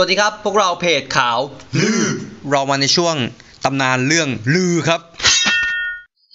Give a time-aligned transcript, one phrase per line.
[0.00, 1.38] วัสดีครับ พวกเราเพจขาว
[1.80, 2.02] ลือ
[2.50, 3.16] เรามาในช่วง
[3.64, 5.00] ตำนานเรื่องลือครับ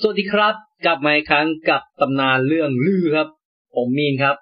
[0.02, 0.54] สวัสดีครับ
[0.86, 3.28] กลับมาอีกครั้งกับตำนานเรื่องลือครับ
[3.76, 4.36] ผมมีนครับ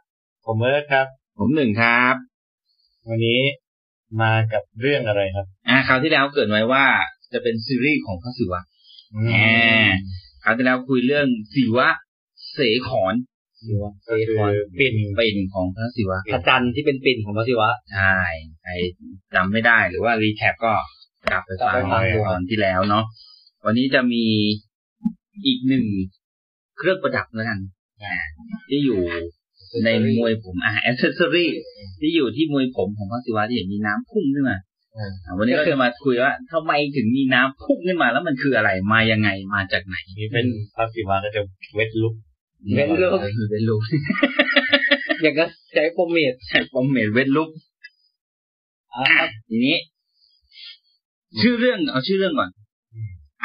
[0.45, 2.15] ผมเอิร์ธครับ ผมหนึ่งครับ
[3.09, 3.41] วันนี้
[4.21, 6.85] มากับเรื่องอะไรครับ อ่าคราวที่แล้วเกริดไว้ว่า
[7.33, 8.61] จะเป็นซีรีส์ของพระศิวะ
[9.23, 9.33] แห
[9.85, 9.85] ม
[10.43, 11.89] คราวที่แล้วคุยเรื่องศิวะ
[12.53, 13.13] เสขอน
[14.07, 14.37] ก็คือ
[14.79, 18.15] ปิ่นปิ่นของพระศิวะพระจันทร์ที่เป็นปิ่นของพระศิวะใช่
[18.61, 18.71] ใคร
[19.35, 20.73] จำไม่ได้หรือว่ารีแคปก็
[21.31, 23.05] กลับไปฟังกลับไปฟังดูตอนที่แล้วเนาะ
[23.65, 24.23] วันนี้จะมี
[25.45, 25.85] อีกหนึ่ง
[26.77, 27.59] เครื่องประดับแล้วกัน
[28.03, 28.15] อ่า
[28.69, 29.01] ที่อยู่
[29.85, 31.49] ในมวยผมอ่าแอ c เซสซอรี่
[31.99, 34.57] ที่อยู่ที่มวยผมของพระศิวะที่เห็นมีน้ำพุ่งขึ้นมา
[34.97, 40.45] อ่าอ่าวันนี้เราจะมาคุยว่าทำไมถึงมีน้ำพุ่งขึ้นมาแล้วมันคืออะไรมายังไงมาจากไหนนี่เป็น
[40.75, 41.41] พระศิวะก็จะ
[41.75, 42.13] เวทลุก
[42.71, 43.81] เว้นลูกออเวนลุก
[45.21, 47.49] อย่างก็ใช้โปรเมทใช่ปอมเมดเวนลุก
[48.93, 49.77] อ่าอะทีนี้
[51.41, 52.49] ชื่อเรื่องเอาชื่อเรื่องก่อน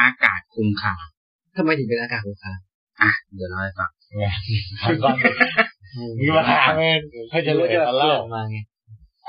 [0.01, 0.95] อากาศคงคา
[1.57, 2.53] ทำไมถึงเป็นอากาศของคา
[3.03, 3.91] อะเดี๋ยวเล่าให้ฟัง
[4.81, 5.15] ทำก่อน
[6.19, 6.97] มีมาถามเลย
[7.33, 8.57] ค่อยจะเลยตอนเล่ามาไง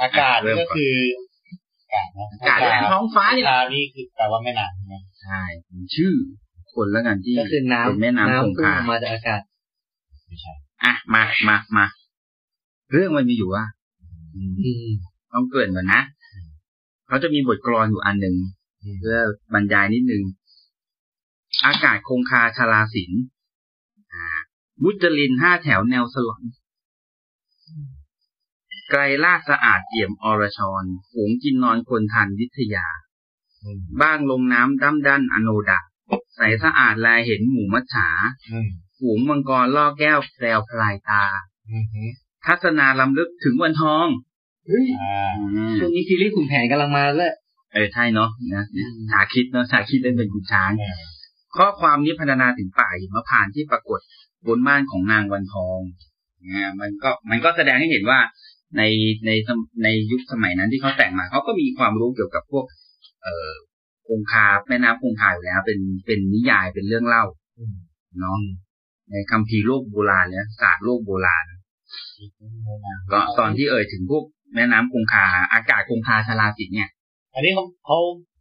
[0.02, 0.94] อากาศก็คือ
[1.82, 6.14] อากาศนะอากาศและท้องฟ้านี่แหละอากาศนี่คือแปลว่าแม่น้ำใช่ไหมใช่เป็นชื่อ
[6.74, 9.42] คนแล้วกันที่ก็คือน้ำเป็นแม่น้ำคงพุ่งคาออกมาจากอากาศ
[10.30, 11.86] ไม่ใช่ อะมามามา
[12.92, 13.66] เรื่องมันมีอยู่ว่า
[14.36, 14.42] อื
[14.88, 14.90] ม
[15.34, 16.02] ต้องเกริ่นก่อนนะ
[17.08, 18.36] เขาจะมีบทกลอนอยู่อันหนึ่ง
[19.00, 19.20] เพื่อ
[19.54, 20.24] บรรยายนิดนึง
[21.66, 23.12] อากาศคงคาชาลาสิน
[24.14, 24.26] อ่า
[24.84, 26.44] มุจลินห้าแถวแนวสลอน
[28.90, 32.86] ไกรลาดสะอาดเอี่ยมอรชรฝูงกินนอนคนทันวิทยา
[34.02, 35.80] บ้างลงน้ำดั้มดันอโนดา
[36.36, 38.08] ใสสะอาดแลเห็นหมูมัจฉา
[38.52, 38.70] อืม
[39.00, 41.24] ฝูงมังกรล่อแก้วแพรวพลายตา
[41.72, 42.04] อืมฮึ
[42.46, 44.08] ทัศนาลำลึกถึงวันทอง
[44.68, 45.34] เฮ้ยอ่า
[45.80, 47.34] ช่วงนี้ซีรีส์ขุนแผนกำลังมาแล้ว
[47.74, 48.64] เออใช่เนาะนะ
[49.12, 50.96] ชาคิดเนาะชาคิดเล่นเป็นขุนช้างอ่า
[51.58, 54.00] ข้อความนี้พรรณนาถึงป่าหิมพานต์ที่ปรากฏ
[54.48, 55.80] บนม่านของนางวันทอง
[56.48, 58.20] อ่ามันก็มันก็แสดงให้เห็นว่า
[58.78, 58.84] ใน
[59.26, 62.66] ในสมในยุคสมัยนั้นที่เขาแต่งมาเขาก็มีความรู้เกี่ยวกับพวก
[63.24, 63.50] เอ่อ
[64.08, 67.26] คงคาแม่น้ำคงคาอยู่แล้ว เป็นเป็นนิยายเป็นเรื่องเล่า
[68.20, 68.38] เนาะ
[69.12, 71.46] ในคัมภีร์โลกโบราณเนี่ยศาสตร์โลกโบราณ
[73.12, 74.24] ก็ตอนที่เอ่ยถึงพวก
[74.56, 76.90] แม่น้ำคงคา อากาศคงคาชลาสิทธิ์เนี่ย
[77.34, 78.00] อันนี้เขาเขา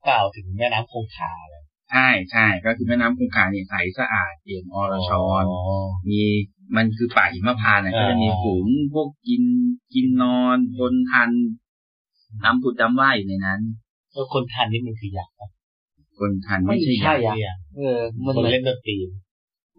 [0.09, 1.63] กล่าวถึงแม่น้ำคงคาเลย
[1.93, 5.11] ใช่ใช่ก็คือแม่น้ำคงคาเนี่ยใสสะอาดเอี่ยมอรช
[5.43, 5.61] รอ๋อ
[6.11, 6.23] มี
[6.77, 9.43] มันคือป่าหิมพานต์นะอ่าก็จะมีฝูงพวกกิน
[9.95, 11.31] กินนอนคนทัน
[12.45, 13.61] น้ำผุดน้ำว่ายอยู่ในนั้น
[14.13, 15.49] แล้วคนทันนี่มันคือยักษ์ปะ
[16.19, 18.97] คนทันไม่ไม่ใช่ใช่ยักษ์อะเออ มันคนเหมือนเล่นดนตรี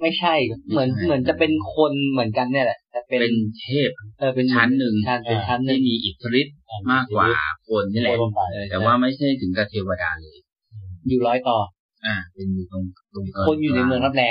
[0.01, 0.33] ไม่ใช่
[0.69, 3.89] เหมือนเหมือนจะเป็นคนเหมือนกันเนี่ยแหละแต่เป็นเป็นเทพ
[4.19, 6.55] เออเป็นชั้นหนึ่งชั้นเป็นชั้นหนึ่ที่งมีอิทธิฤทธิ์
[6.91, 7.27] มากกว่า
[7.69, 10.37] คนนี่แหละโดนไปเออแต่ว่าไม่ใช่ถึงกับเทวดาเลย
[11.07, 11.57] อยู่ร้อยต่อ
[12.05, 12.83] อ่า เป็นอยู่ตรง
[13.13, 14.23] ตรงกลางคนอยู่ในเมืองรับแล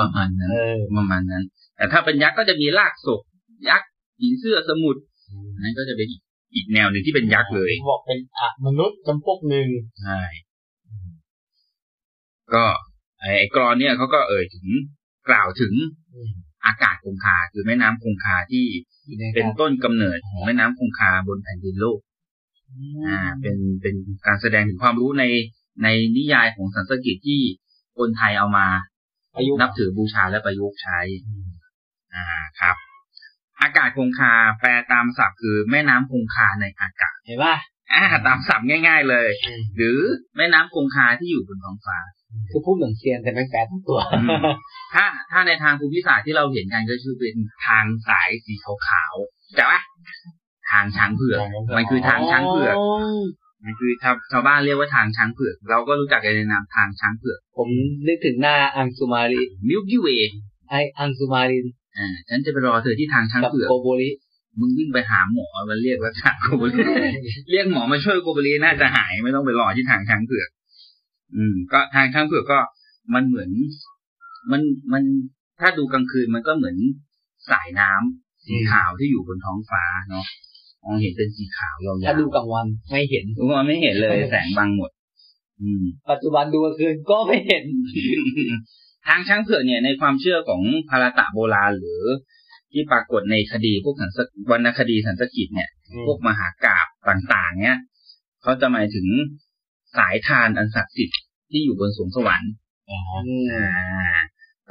[0.00, 1.44] ประมาณนั้นเออประมาณนั้น
[1.76, 3.20] แต่ถ้าเป็นยักษ์ก็จะมีรากศก
[3.68, 3.88] ยักษ์
[4.18, 5.00] ผีเสื้อสมุทร
[5.62, 6.22] นั่นก็จะเป็นอีก
[6.54, 9.68] อีกแนวหนึ่งที่เป็นยักษ์เลยบอกเป็นอะมนุษย์จำพวกหนึ่ง
[10.02, 10.20] ใช่
[12.54, 12.64] ก็
[13.20, 14.66] ไอ้ไอ้กรอนเนี่ยเขาก็เอ่ยถึง
[15.30, 15.74] กล่าวถึง
[16.66, 18.64] อากาศคงคาคือแม่น้ำคงคาที่
[19.06, 21.98] อยู่ในเป็นการต้นกำเนิดของแม่น้ำคงคาบนแผ่นดินโลก
[23.06, 23.94] อ่า เป็นเป็น
[24.26, 25.24] การแสดงถึงความรู้ใน
[25.82, 27.40] ในนิยายของสันสกฤตที่
[27.98, 28.66] คนไทยเอามา
[29.36, 30.98] อายุนับถือบูชาและประยุกต์ใช้
[32.14, 32.24] อ่า
[32.60, 32.76] ครับ
[33.62, 37.56] อากาศคงคาแปลตามศัพท์คือแม่น้ำคงคาในอากาศเห็นป่ะ
[37.92, 39.28] อ่าตามศัพท์ง่าย ๆ เลย
[39.76, 39.98] หรือ
[40.36, 41.98] แม่น้ำคงคาที่อยู่บนท้องฟ้า
[42.50, 44.28] คือพูดเหมือนเซียนแต่ไม่แฝงทั้งตัวอืม
[44.94, 47.34] ถ้าถ้าในทางภูมิศาสตร์ที่เราเห็นกันก็คือเป็น
[47.66, 48.54] ทางสายสี
[48.86, 49.78] ขาวๆแต่ว่า
[50.70, 51.40] ทางช้างเผือก
[51.76, 52.76] มันคือทางช้างเผือก
[53.64, 57.68] มันคือชาวชาวบ้านเรียกว่าทางช้างเผือก เราก็รู้จักกันในนามทางช้างเผือก ผม
[58.06, 60.32] นึกถึงหน้าอังสุมาริมิลกี้เวย์
[60.70, 61.66] ไออังสุมาริน
[61.98, 64.10] อ่าฉันจะไปรอเธอที่ทางช้างกับเผือกโกโบริ
[64.60, 66.78] มึงวิ่งไปหาหมอมันเรียกว่าทางโกโบลี
[67.50, 70.48] เรียกหมอมาช่วยโกโบลีน่าจะหายไม่ต้องไปรอที่ทางช้างเผือก
[71.36, 72.58] อืม ก็ทางช้างเผือกก็
[73.14, 73.50] มันเหมือน
[74.50, 75.02] มันมัน
[75.60, 76.76] ถ้าดูกลางคืนมันก็เหมือน
[77.50, 80.26] สายน้ำสีขาวที่อยู่บนท้องฟ้าเนาะ
[80.84, 84.90] มองเห็นเป็นสีขาวยาวๆถ้าดูกลางวันไม่เห็นทุกคนไม่เห็นเลยแสงบังหมด
[85.60, 87.64] อืม ปัจจุบันดูกลางคืนก็ไม่เห็น
[89.06, 92.02] ทางช้างเผือกเนี่ยในความเชื่อของพาราตะโบราณหรือ
[92.72, 94.18] ที่ปรากฏในคดีพวกสันส
[94.50, 95.70] วรรณคดีสันสกิจเนี่ย
[96.06, 97.78] พวกมหากาบต่าง ๆ เนี่ย
[98.42, 99.06] เขาจะหมายถึง
[99.96, 101.18] สายทานอันศักดิ์สิทธิ์
[101.50, 102.52] ที่อยู่บนสวงสวรรค์
[102.90, 103.00] อ่า
[103.52, 104.20] อ่า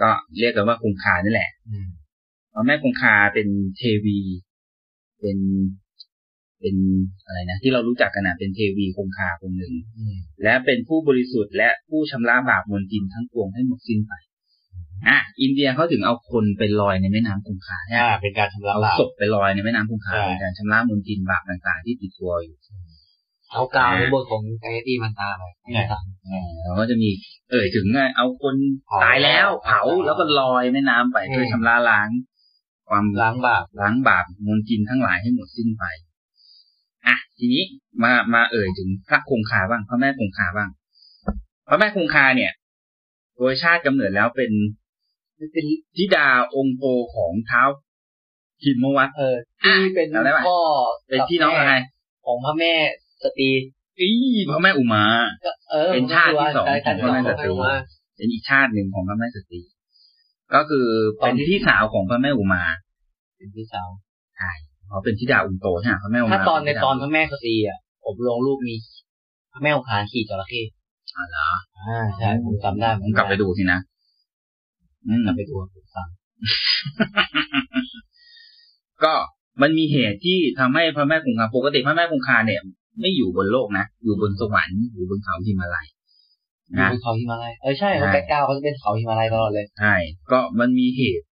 [0.02, 0.10] ก็
[0.40, 1.88] เรียกกันว่าคงคานี่แหละอืม
[2.52, 3.48] เพราะแม่คงคาเป็น
[3.78, 4.20] เทวี
[5.20, 5.38] เป็น
[6.60, 6.76] เป็น
[7.26, 9.74] อะไรนะที่เรารู้จักกันนะเป็นเทวีคงคาคนหนึ่ง
[10.44, 14.14] และเป็นผู้บริสุทธิ์และผู้ชำระบาปมลทินทั้งปวงให้หมดสิ้นไป
[15.08, 22.56] อะอินเดียเขาถึงเอาคนไปลอยในแม่น้ำคงคาเนี่ยอ่าเป็นการชำระเอาบาปศพไปลอยในแม่น้ำคงคาใช่เป็นการชำระมลทินบาปต่างๆที่ติดตัวอยู่
[23.52, 27.10] เอากาวในบทของไอ้ที่มันตามไปเนี่ยอ่าเราก็จะมี
[27.52, 28.56] เอ่ยถึงไงเอาคน
[29.04, 32.10] ตายแล้วเผาแล้วก็ลอยแม่น้ำไปเพื่อชำระล้าง
[32.90, 35.84] ความล้างบาปล้างบาปมลทินทั้งหลายให้หมดสิ้นไป
[37.08, 37.64] อะทีนี้
[38.04, 40.70] มามาเอ่ยถึงพระคงคาบ้างพระแม่คงคาบ้าง
[41.68, 42.52] พระแม่คงคาเนี่ย
[43.36, 44.52] โดยชาติกำเนิดแล้วเป็น
[45.54, 45.66] เป็น
[45.96, 46.86] ธิดาองค์โต
[47.16, 47.62] ของเท้า
[48.64, 50.60] หิมวัตเออที่เป็นจำได้ปะพ่อ
[51.10, 51.74] เป็นพี่น้องอะไร
[52.26, 52.74] ของพระแม่
[53.24, 53.50] สตรี
[54.00, 54.10] อี
[54.52, 55.04] พระแม่อุมา
[55.46, 57.74] ก็เออเป็นชาติที่สองใช่ของพระแม่สตรีว่า
[58.18, 59.62] เป็นอีกชาติหนึ่งของพระแม่สตรี
[60.54, 60.88] ก็คือ
[61.20, 62.64] เป็นพี่สาวของพระแม่อุมา
[63.38, 63.88] เป็นพี่สาว
[64.88, 68.76] เขาเป็นธิดาองค์โตใช่ไหมพระแม่อุมาถ้าตอนในเป็ธิดาตอนพระแม่สตรีอะผมลงรูปมี
[69.54, 70.62] พระแม่องคารขี่จระเข้
[71.16, 71.48] อ๋อเหรอ
[71.78, 73.80] อ่าใช่ผมจำได้ผมกลับไปดูทีนะ
[75.08, 75.98] อืมกลับไปดูผมจ
[79.04, 79.14] ก็
[79.62, 82.62] มันมีเหตุที่ทำให้พระแม่คงคาปกติพระแม่คงคาเนี่ย
[83.00, 89.96] ไม่อยู่บนโลกนะ อยู่บนสวรรค์อยู่บนเขาหิมาลัยำอยู่นะบนเขาหิมาลัยเออใช่เขาใช่แก้ก้าวเขาจะเป็นเขาหิมาลัยตลอดเลยใช่
[90.32, 91.26] ก็มันมีเหตุ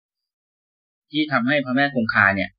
[1.13, 2.51] ที่ทำให้พระแม่คงคาเนี่ย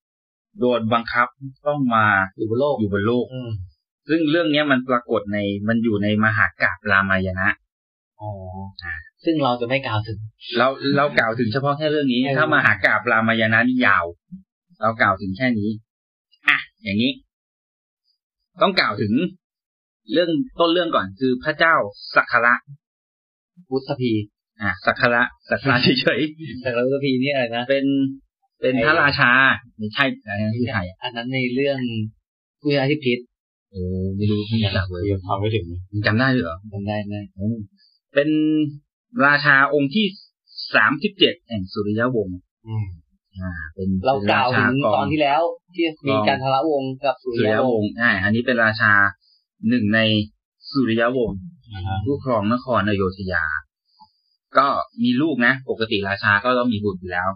[0.60, 1.28] โดนบังคับ
[1.68, 2.06] ต้องมา
[2.38, 3.50] อยู่บนโลกอยู่บนโลกอืม
[4.10, 5.38] ซึ่งเรื่องเนี้ยมันปรากฏใน
[5.68, 7.48] มันอยู่ในมหากาบรามายณะ
[8.22, 8.30] อ๋อ
[9.26, 10.18] ซึ่งเราจะไม่กล่าวถึง
[10.58, 10.68] เรา
[10.98, 14.06] เรากล่าวถึงเฉพาะแค่เรื่องนี้เออถ้ามหากาบรามายณะนี่ยาว
[14.82, 15.70] เรากล่าวถึงแค่นี้
[16.48, 17.12] อะอย่างนี้
[18.62, 19.14] ต้องกล่าวถึง
[20.14, 20.30] เรื่อง
[20.60, 21.76] ต้นเรื่องก่อนคือพระเจ้า
[22.16, 22.54] สักการะ
[23.70, 24.12] พุทธพี
[24.62, 26.22] อะสักการะสักการะเฉย
[26.62, 27.86] แต่พุทธพีนี่อะไรนะๆเป็น
[28.62, 29.32] เป็นไอ้พระราชา
[29.78, 31.80] ไม่ใช่อะไรนะที่ไทยอะอันนั้นในเรื่อง
[32.62, 33.20] ผู้ยาที่พิษ
[33.72, 33.82] โอ้
[34.18, 37.58] ไม่รู้ไม่อยากเลยยังทำไม่ถึงมึงจำได้ด้วยเหรอจำได้ไหมอืม
[38.14, 38.30] เป็น
[39.26, 40.06] ราชาองค์ที่
[40.76, 42.38] สามสิบเจ็ดแห่งสุริยวงศ์
[42.68, 43.05] อืมอ่า
[43.76, 45.42] เป็นเราเป็นกล่าวถึงชตอนที่แล้ว
[45.74, 48.92] ที่มีกองการทะเลาะวงศ์กับสุสุริริยยววงงศ์ศ์ใช่อันนี้เป็นราชา
[49.70, 50.00] หนึ่งใน
[50.72, 51.40] สุริยวงศ์
[52.06, 53.44] ผู้ครองนครอโยธยา
[54.58, 54.68] ก็
[55.04, 57.28] มีลูกนะ ปกติราชาก็ต้องมีบุตรอยู่แล้ว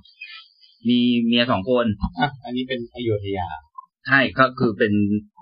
[0.89, 1.85] มีเมียสองคน
[2.19, 3.47] อะอันนี้เป็นอโยธยา
[4.07, 4.93] ใช่ก็คือเป็น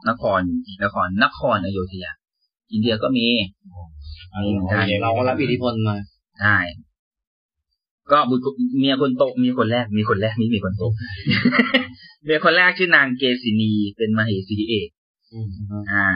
[0.09, 0.41] นคร
[0.83, 2.11] นครนครอโยธยา
[2.71, 3.27] อินเดียก็มี
[4.33, 5.95] อันนี้ใช่เราก็รับอิทธิพลมา
[6.41, 6.57] ใช่
[8.11, 8.43] ก็บุตร
[8.79, 10.83] เมียคนโตมีคนแรกมีคนแรกนี่มีคนโต
[12.25, 14.89] เมียคนแรกชื่อนางเกษินีเป็นมเหสีเอก
[15.33, 15.49] อืม
[15.91, 16.07] อ่า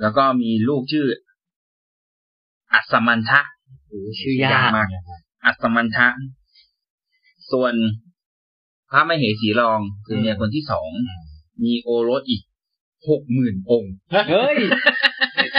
[0.00, 1.06] แล้วก็มีลูกชื่อ
[2.72, 3.40] อัศมันทะ
[4.20, 4.88] ชื่อยากมาก
[5.44, 6.08] อัศมันทะ
[7.52, 7.74] ส่วน
[8.90, 10.88] พระมเหสีรองคือเมียคนที่สอง
[11.64, 12.42] มีโอรสอีก
[13.08, 13.92] หกหมื่นองค์
[14.30, 14.56] เฮ้ย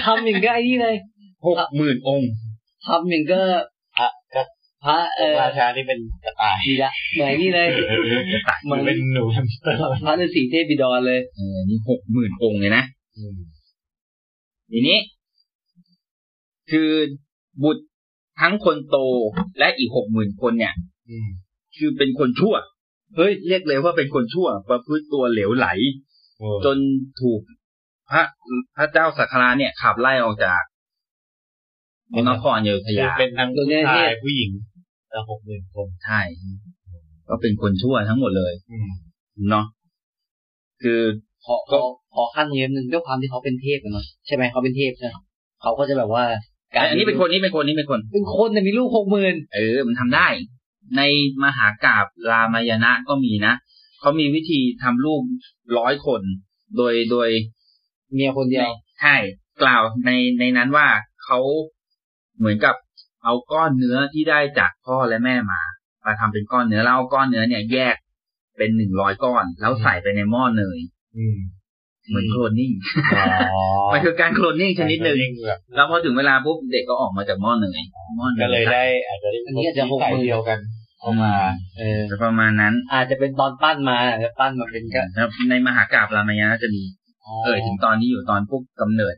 [0.05, 0.95] ทำอย่างก็ไอ้นี่เลย
[1.47, 2.29] หกหมื่นองค์
[2.87, 3.41] ทำอย่างก็
[4.87, 7.67] พระพระเออราชานี่เป็นกระต่ายดีละเหมือนนี่เลย
[8.71, 12.83] มันเป็นหนูแฮมสเตอร์พระฤาษีเทพบิดรเลยเออนี่หกหมื่นองค์เลยนะ
[14.71, 14.97] ทีนี้
[16.71, 16.89] คือ
[17.63, 17.83] บุตร
[18.41, 18.97] ทั้งคนโต
[19.59, 20.73] และอีกหกหมื่นคนเนี่ย
[21.09, 21.27] อืม
[21.77, 22.55] คือเป็นคนชั่ว
[23.15, 25.67] เฮ้ย เรียกเลยว่าเป็นคนชั่ว ประพฤติตัวเหลวไหล
[26.39, 26.77] โอ้จน
[27.21, 27.41] ถูก
[28.11, 28.23] พระ
[28.77, 30.61] พระเจ้าสักการะเนี่ยขับไล่ออกจาก
[32.29, 36.21] นครอโยธคือยาเป็นทั้งตัวผู้เนี้ยชาที่ยผู้หญิงแล้วหกหมื่นคนใช่
[37.29, 38.89] ก็เป็นคนชั่วทั้งหมดเลยอืม
[39.49, 39.65] เนาะ
[40.83, 41.01] คือ
[41.45, 41.81] ขอขอ
[42.15, 45.13] ขอขั้นเงินหนึ่งด้วยความที่เขาเป็นเทพอะเนาะใช่ไหมเขาเป็นเทพใช่ไหม
[45.61, 46.25] เขาก็จะแบบว่า
[46.73, 50.27] อันนี้เป็นคนนี้เป็นคนนี้เป็นคน เป็นคนแต่ยมีลูกหกหมื่นเออ มันทำได้
[50.97, 51.01] ใน
[51.43, 53.53] มหากาบรามายณะก็มีนะ
[53.99, 55.21] เขามีวิธีทำลูก
[55.77, 56.21] ร้อยคน
[56.77, 57.29] โดยโดย
[58.13, 58.69] เมียคนเดียว
[59.01, 59.15] ใช่
[59.61, 60.87] กล่าวในในนั้นว่า
[61.25, 61.39] เขา
[62.37, 62.75] เหมือนกับ
[63.27, 65.61] เอาก้อนเนื้อที่ได้จากพ่อและแม่มา
[66.05, 67.95] มาทำเป็นก้อนเนื้อแล้วเอาก้อนเนื้อเนี่ยแยก
[68.57, 70.79] เป็นหนึ่งร้อยก้อน แล้วใส่ไปในหม้อเนย
[71.17, 71.37] อืม
[72.09, 72.71] เหมือนโคลนนิ่ง
[73.17, 77.81] อ๋อมันคือการโคลนนิ่งชนิดหนึ่งแบบแล้วพอถึงเวลาปุ๊บเด็กก็ออกมาจากหม้อเนย
[78.17, 80.59] หม้อเนยก็เลยได้อาจจะได้อันนี้อาจจะหกหมื่นเดียวกัน
[81.01, 81.33] เอามา
[81.77, 86.83] เออจะประมาณนั้น อาจจะเป็นตอนปั้นมาอาจจะปั้นมาเป็นก็แล้วในมหากาบรามายณะจะมี
[87.45, 89.15] เอ่ยถึงตอนนี้อยู่ตอนพวกกำเนิด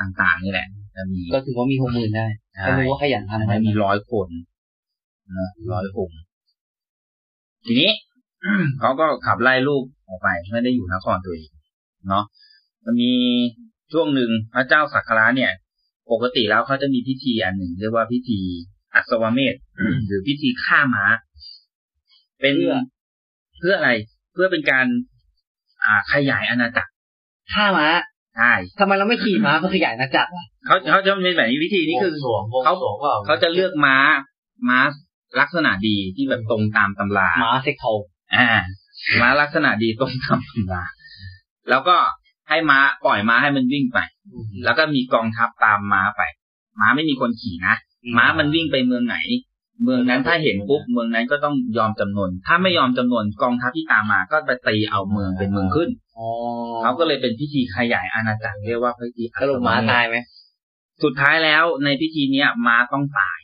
[0.00, 0.68] ต่างๆนี่แหละ
[1.00, 4.28] จะมีก็ถือว่ามีหกหมื่นได้ใช่ก็รู้ว่าขยันทำไม่มีร้อยคน
[5.38, 6.10] นะร้อยคน
[7.66, 7.90] ทีนี้
[8.80, 11.50] เขาก็ขับไล่ลูกออกไปไม่ได้อยู่นครตัวเอง
[12.08, 12.24] เนาะ
[12.84, 13.12] มันมี
[13.92, 15.52] ช่วงหนึ่งพระเจ้าสักการะเนี่ย
[16.12, 18.40] ปกติแล้วเขาจะมีพิธีอันหนึ่งเรียกว่าพิธี
[18.94, 19.54] อัศวเมธ
[20.06, 21.04] หรือพิธีฆ่าม้า
[22.40, 22.54] เป็น
[23.58, 23.90] เพื่ออะไร
[24.32, 24.86] เพื่อเป็นการ
[25.84, 26.92] อ่าขยายอาณาจักร
[27.52, 27.88] ฆ่าม้า
[28.40, 33.96] ใช่ทำไมเราไม่ขี่ม้าเพื่อขยายอาณาจักรล่ะเขาเขาจะเป็นแบบนี้วิธีนี้คือสวงเขาสวงเปล่าเขาจะเลือกม้า
[34.68, 34.78] ม้า
[35.40, 37.84] ลักษณะดีที่แบบตรงตามตำราม้าเซ็กโท
[38.34, 38.48] อ่า
[39.20, 40.82] ม้าลักษณะดีตรงตามตำรา
[41.70, 41.96] แล้วก็
[42.48, 43.98] ให้ม้าปล่อยม้าให้มันวิ่งไป
[44.64, 46.22] แล้วก็มีกองทัพตามม้าไป
[46.80, 47.74] ม้าไม่มีคนขี่นะ
[48.16, 49.16] ม้ามันวิ่งไปเมืองไหน
[49.84, 56.09] เมืองนั้นถ้าเห็นปุ๊บเมืองนั้นก็ต้องยอมจำนนถ้าไม่ยอมจำนนกองทัพที่ตามมาก็ไปตีเอาเมืองเป็นเมืองขึ้นอ๋อ
[56.82, 60.16] เขาก็เลยเป็นพิธีขยายอาณาจักรเรียกว่าพิธีสรุปม้าตายไหม
[61.04, 63.38] สุดท้ายแล้วในพิธีเนี้ยม้าต้องตาย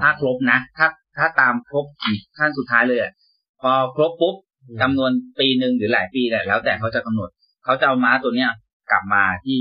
[0.00, 3.12] ถ้าครบนะ ถ้าถ้าตามครบอีกขั้นสุดท้ายเลยอะ
[3.60, 4.34] พอครบปุ๊บ
[4.82, 5.10] จำนวน
[5.40, 7.30] ปีหนึ่งหรือหลายปีแหละแล้วแต่เขาจะกำหนด
[7.64, 8.50] เขาจะเอาม้าตัวเนี้ย
[8.90, 9.60] กลับมาที่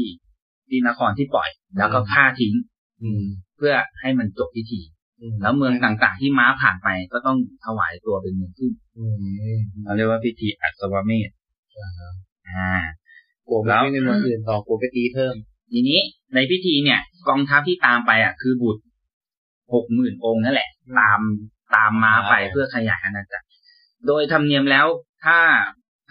[0.70, 2.54] ที่นครที่ปล่อย แล้วก็ฆ่าทิ้ง
[3.04, 3.24] อืม
[3.58, 4.82] เพื่อให้มันจบพิธี
[5.42, 11.30] แล้วเมืองต่างๆที่ม้าผ่านไปก็ต้องถวายตัวเป็นเมืองขึ้นอืมเราเรียกว่าพิธีอัศวเมธ
[12.50, 12.70] อ่า
[13.48, 15.36] กลัวไปวิ่งในเมืองอื่นต่อกลัวไปตีเพิ่ม
[15.72, 16.00] ทีนี้
[16.34, 18.82] ในพิธีเนี่ย กองทัพที่ตามไปอะคือบุตร
[19.74, 21.20] หกหมื่นองค์นั่นแหละ ตาม
[21.76, 23.46] ตามม้าไปเพื่อขยายอาณาจักร
[24.08, 24.86] โดยธรรมเนียมแล้ว
[25.26, 25.40] ถ้า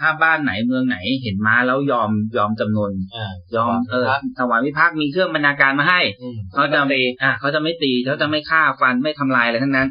[0.00, 4.07] ถ้าบ้านไหนเมืองไหนเห็นม้าแล้วยอมยอมจำนนอ่ายอมเออ
[4.38, 9.88] ถวายวิพักษ์มีเครื่องบรรณาการมาให้อืมเขาจะไม่อะเขาจะไม่ตีเขาจะไม่ฆ่าฟันไม่ทำลายอะไรทั้งนั้น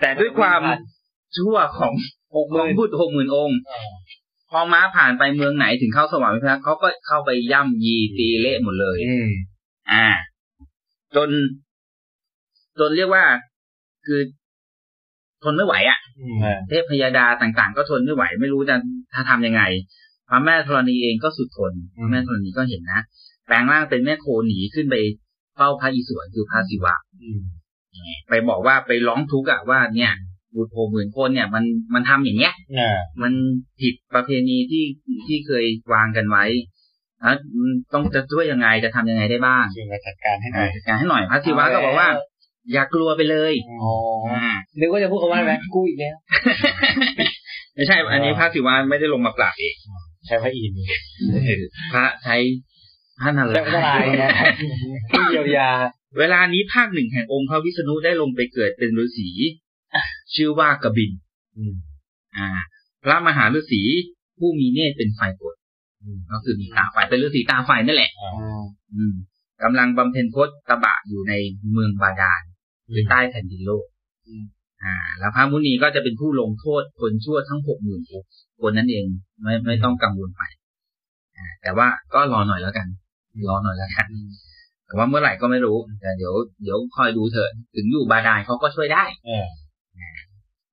[0.00, 0.60] แต่ด้วยความ
[1.36, 1.92] ชั่วของ
[2.34, 3.90] หกหขอมื่งนบุตรหกหมื่นองค์อ่า
[4.50, 9.28] พอม้าผ่านไปเมืองไหนถึงเข้าสวรรค์วิพักษ์เขาก็เข้าไปย่ำยีตีเละหมดเลยอืม
[9.92, 10.06] อ่า
[11.16, 11.28] จน
[12.78, 13.24] จนเรียกว่า
[14.06, 14.20] คือ
[15.42, 18.76] ทนไม่ไหวอะอืมอ่าเทพพยาดาต่างๆ ก็ทนไม่ไหว ไม่รู้จะ
[19.12, 19.62] ถ้าทำยังไง
[20.28, 23.00] พระแม่ธรณีเองก็สุดทนพระแม่ธรณีก็เห็นนะ
[23.46, 24.96] แปลงร่างเป็นแม่โคหนีขึ้นไป
[25.56, 27.40] เฝ้าพระอิศวรคือพระศิวะอืม
[28.28, 30.12] ไปบอกว่าไปร้องทุกข์อะว่าเนี่ย
[30.54, 33.32] บุตรโพหมื่นคนเนี่ย มันมันทำอย่างเงี้ยอ่ามัน
[33.80, 34.84] ผิดประเพณีที่
[35.26, 36.44] ที่เคยวางกันไว้
[37.20, 37.36] แล้ว
[37.92, 42.08] ต้องจะช่วยยังไงจะทำยังไงได้บ้างช่วยมาจัดการให้หน่อยจัดการให้หน่อยพระศิวะก็บอกว่า
[42.72, 43.92] อย่ากลัวไปเลยอ๋อ
[44.32, 46.16] อ่านึกว่าจะพูดคำว่าอะไรไหมกูอีกแล้ว
[47.74, 49.74] ไม่ใช่ อันนี้พระศิวะไม่ได้ลงมาปราบเอง
[50.26, 50.78] ใช้พระอินทร์
[51.92, 52.36] พระใช้
[53.20, 54.30] พระนารแต่ไม่ได้ายณ์นะ
[55.10, 55.70] ที่เยียวยา
[56.18, 59.30] เวลานี้ภาคหนึ่งแห่งองค์พระวิษณุได้ลงไปเกิดเป็นฤาษี
[60.34, 61.10] ชื่อว่ากบิน
[61.56, 61.74] อืม
[62.36, 62.48] อ่า
[63.04, 63.82] พระมหาฤาษี
[64.38, 65.54] ผู้มีเนตรเป็นไฟกด
[66.02, 68.62] อืมก็คือมีตาไฟเป็นฤาษีตาไฟนั่นแหละอ่า
[68.94, 69.14] อืม
[69.62, 71.32] กำลังบำเพ็ญพจน์ตบะอยู่ใน
[71.72, 72.42] เมืองบาดาล
[72.88, 73.86] หรือใต้แผ่นดินโลก
[74.84, 78.02] อ่า แล้วพระมุนีก็จะเป็นผู้ลงโทษคนชั่วทั้งหกหมื่น
[78.62, 79.06] คนนั่นเอง
[79.42, 80.42] ไม่ไม่ต้องกังวลไป
[81.36, 82.86] อ่าแต่ว่าก็รอหน่อยแล้วกัน
[83.48, 84.06] รอหน่อยแล้วกัน
[84.86, 89.04] แต่ว่าเมื่อไหร่ก็ไม่รู้แต่เดี๋ยวเดี๋ยวคอยดูเถอะ ถึงอยู่บาดาลเขาก็ช่วยได้
[89.94, 90.16] เออ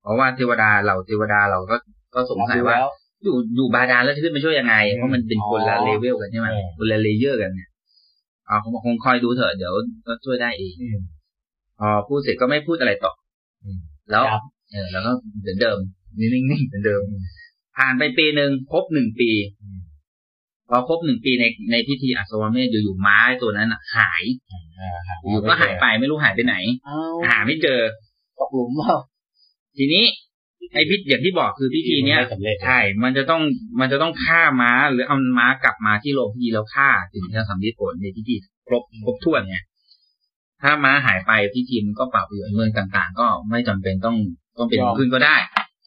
[0.02, 1.76] เพราะว่าเทวดาเราเทวดาเราก็
[2.16, 2.76] ก็สงสัยว่า
[3.24, 6.48] อยู่อยู่บาดาลแล้วจะขึ้นไปช่วยยังไง เพราะมันเป็นคนละเลเวลกันใช่ไหม
[6.78, 7.70] คนละ layer กันเนี่ย
[8.48, 9.74] เอาเขาบอกคงคอยดูเถอะเดี๋ยว
[10.08, 11.00] ก็ช่วยได้เองอืม
[11.80, 13.14] พอพูดเสร็จก็ไม่พูดอะไรต่อ
[13.64, 13.80] อม
[14.12, 15.78] แล้วครับเออแล้วก็เหมือนเดิม
[16.20, 17.02] นิ่งๆเหมือนเดิม
[17.78, 19.30] ผ่านไปปีหนึ่งครบหนึ่งปี
[19.62, 19.80] อืม
[20.70, 24.24] พอครบหนึ่งปีในในพิธีอัศวเมธอยู่ๆไม้ตัวนั้นอะหาย
[24.80, 26.98] อ่าครับอยู่ก็หายไปไม่รู้หายไปไหนเอา
[27.30, 27.80] หาไม่เจอ
[28.40, 28.96] ตกหลุมเปล่า
[29.78, 30.06] ทีนี้
[30.74, 33.42] ไอ้พิธีอย่างที่บอกคือพิธีเนี้ยไม่สำเร็จใช่ มันจะต้อง
[33.80, 38.36] มันจะต้องฆ่าม้า หรือเอาม้ากลับมาที่โรงพิธีแล้วฆ่าถึงจะสำเร็จผลในพิธี
[38.68, 39.58] ครบครบถ้วนไง
[40.62, 44.18] ถ้าม้าหายไปพิธีมันก็เปล่าประโยชน์เมืองต่าง ๆ ก็ไม่จำเป็นต้อง
[44.58, 45.36] ต้องเป็นขึ้นก็ได้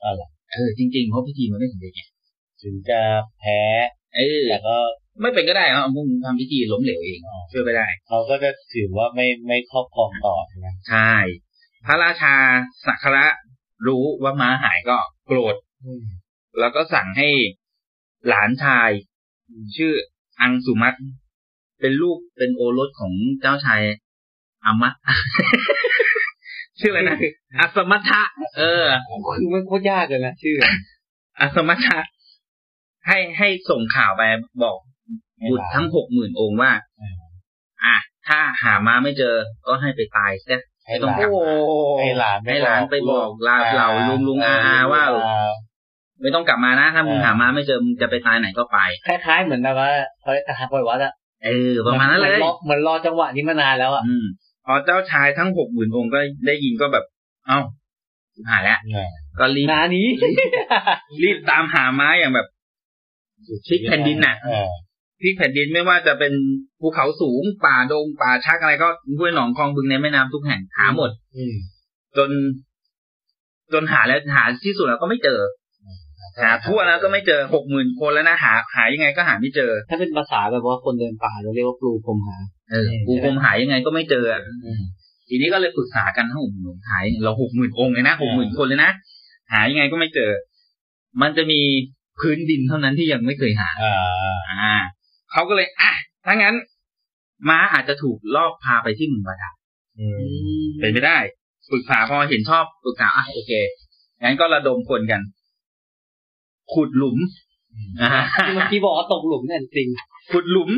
[0.03, 2.03] อ๋อเหรอเออจริงๆเพราะพิธีมันไม่สำเร็จไง
[2.63, 3.01] ถึงจะ
[3.41, 3.61] แพ้
[4.17, 4.77] เออแต่ก็
[5.23, 11.15] ไม่เป็นก็ได้ครับมึงทำพิธีล้มเหลวเองอ๋อช่วยไม่ได้เขาก็จะถือว่าไม่ไม่ครอบครองต่อใช่ไหมใช่
[11.87, 12.35] พระราชา
[12.87, 13.27] สักขระ
[13.87, 15.57] รู้ว่าม้าหายก็โกรธ
[16.61, 17.29] แล้วก็สั่งให้
[18.29, 18.91] หลานชาย
[19.77, 19.93] ชื่อ
[20.41, 20.95] อังสุมัต
[21.81, 23.83] เป็นลูกเป็นโอรสของเจ้าชาย
[24.65, 24.93] อามะ
[26.81, 27.19] ชื่ออะไรนะ
[27.59, 28.23] อัสมัทะ
[28.57, 28.85] เออ
[29.37, 30.57] คือมันโคตรยากเลยนะชื่อ
[31.41, 31.99] อัสมัทะ
[33.07, 34.23] ให้ให้ส่งข่าวไป
[34.63, 34.77] บอก
[35.49, 36.73] บุตรทั้งหกหมื่นองค์ว่า
[37.85, 39.37] อะถ้าหามาไม่เจอ
[39.67, 41.43] ก็ให้ไปตายเสีย ให้ไม่หต้องลานกลับโอ้
[42.01, 45.03] ให้หลานให้หลานไปบอกลาเหล่าลุงลุงอาอาว่า
[46.23, 51.13] ไม่ต้องกลับมานะ ถ้ามึงหามาไม่เจอมึงจะไปตายไหนก็ไป คล้ายๆเหมือนแบบว่าเขาเรียกทหารปล่อยวัดอะ
[51.45, 54.27] เออประมาณนั้นเลยหมือรอเหมือนรอจังหวะนี้มานานแล้วอะอืม
[54.67, 57.05] พอเจ้าชายทั้งหกหมื่นองค์ก็ได้ยินก็แบบ
[57.47, 57.59] เอ้า
[58.51, 59.11] หายแล้วอ่า
[59.41, 60.07] ก็รีบนานี้
[61.23, 62.47] รีบตามหาไม้อย่างแบบ
[63.67, 64.69] พลิกแผ่นดินน่ะเออ
[65.25, 66.33] พลิกแผ่นดินไม่ว่าจะเป็น
[66.81, 68.89] ภูเขาสูง ป่าดง ป่าชักอะไรก็
[69.19, 71.55] ห้วยหนองคลองบึงในแม่น้ำทุกแห่งหาหมด อืม
[72.17, 72.31] จน
[73.73, 75.41] จนหาแล้วหาที่สุดแล้วก็ไม่เจอ
[76.41, 82.37] หหาทั่วแล้วก็ไม่เจอหกหมื่นคนแล้วนะหา หายังไงก็หาไม่เจอ ถ้าเป็นภาษาแบบว่าคนเดินป่าเราเรียกว่าปลูพรมหา
[82.71, 84.43] เออปูพรมหายังไงก็ไม่เจออะ
[85.29, 88.91] ทีนี้ก็เลยปรึกษากันทั้งหกหมื่นหายเราหกหมื่นองค์เลยนะหกหมื่นคนเลยนะ
[89.53, 90.31] หายังไงก็ไม่เจอ
[91.23, 91.61] มันจะมี
[92.21, 93.95] พื้นดินเท่านั้นที่ยังไม่เคยหาอ่า
[94.51, 94.77] อ่า
[95.35, 95.93] เขาก็เลยอะ
[96.25, 96.55] ถ้างั้น
[97.49, 99.55] ม้าอาจจะถูกลอบพาไปที่เมืองบาดาล
[99.99, 100.07] อื
[100.67, 101.19] มเป็นไปได้
[101.71, 103.53] ปรึกษาพอเห็นชอบปรึกษาอะโอเค
[104.23, 105.23] งั้นก็ระดมคนกัน
[106.75, 107.17] ขุดหลุม
[108.01, 108.11] อ่า
[108.47, 109.89] ที่เมื่อกี้บอกว่าตกหลุมเนี่ยจริง
[110.33, 110.71] ขุดหลุม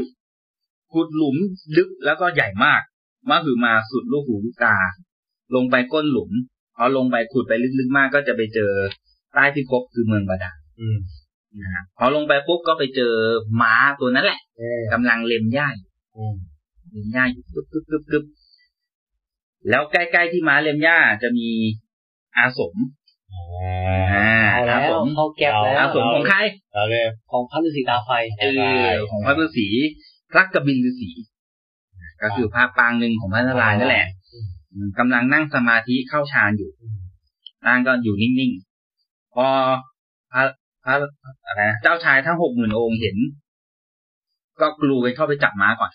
[0.95, 1.37] ขุดหลุม
[1.77, 2.83] ลึกแล้วก็ใหญ่มาก
[3.29, 4.77] มาคือมาสุดลูกหูลูกตา
[5.55, 6.31] ลงไปก้นหลุม
[6.77, 8.73] พอลงไปขุดไปลึกๆมากก็จะไปเจอ
[9.35, 10.97] ใต้พิภพคือเมืองบาดาลอืม
[11.63, 13.13] นะฮะพอลงไปปุ๊บก็ไปเจอ
[13.63, 16.35] ม้าตัวนั้นแหละเออกำลังเล็มหญ้าอยู่อืม
[16.93, 18.25] เล็มหญ้าอยู่กึบกึบกึบกึบ
[19.71, 21.49] แล้วใกล้ๆที่ม้าเล็มหญ้าจะมี
[22.37, 22.75] อาสม
[24.13, 26.39] อ่าๆเอาแล้วครับผมเข้าแก๊ปแล้วอาสมของใคร
[26.75, 28.11] เราเรียกของพระฤาษีตาไฟ
[28.41, 28.45] เอ
[28.87, 29.69] อของพระฤาษี
[30.33, 31.11] พระกบินฤาษี
[32.23, 34.07] ก็คือพระปางหนึ่งของพระนารายณ์นั่นแหละ
[34.73, 36.71] อืมกำลังนั่งสมาธิเข้าฌานอยู่
[37.67, 39.47] ร่างก็อยู่นิ่งๆ พอ
[40.33, 40.43] พระ
[40.87, 40.95] พระ
[41.47, 43.17] อะไรนะเจ้าชายทั้งหกหมื่นองค์เห็น
[44.61, 45.91] ก็กลูกันเข้าไปจับม้าก่อน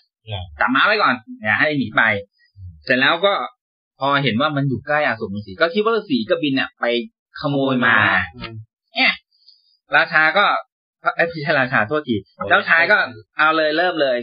[0.60, 2.02] จับม้าไว้ก่อนอย่าให้หนีไป
[2.84, 3.32] เสร็จแล้วก็
[4.00, 6.84] พอเห็นว่ามันอยู่ใกล้อาสมฤาษีก็คิดว่าฤาษีกบินเนี่ยไป
[7.40, 7.96] ขโมยมา
[8.96, 9.12] เนี่ย
[9.96, 10.44] ราชาก็
[11.16, 12.16] เอ้ยไม่ใช่ราชาโทษที
[12.48, 12.96] เจ้าชายก็
[13.38, 14.18] เอาเลยเริ่มเลย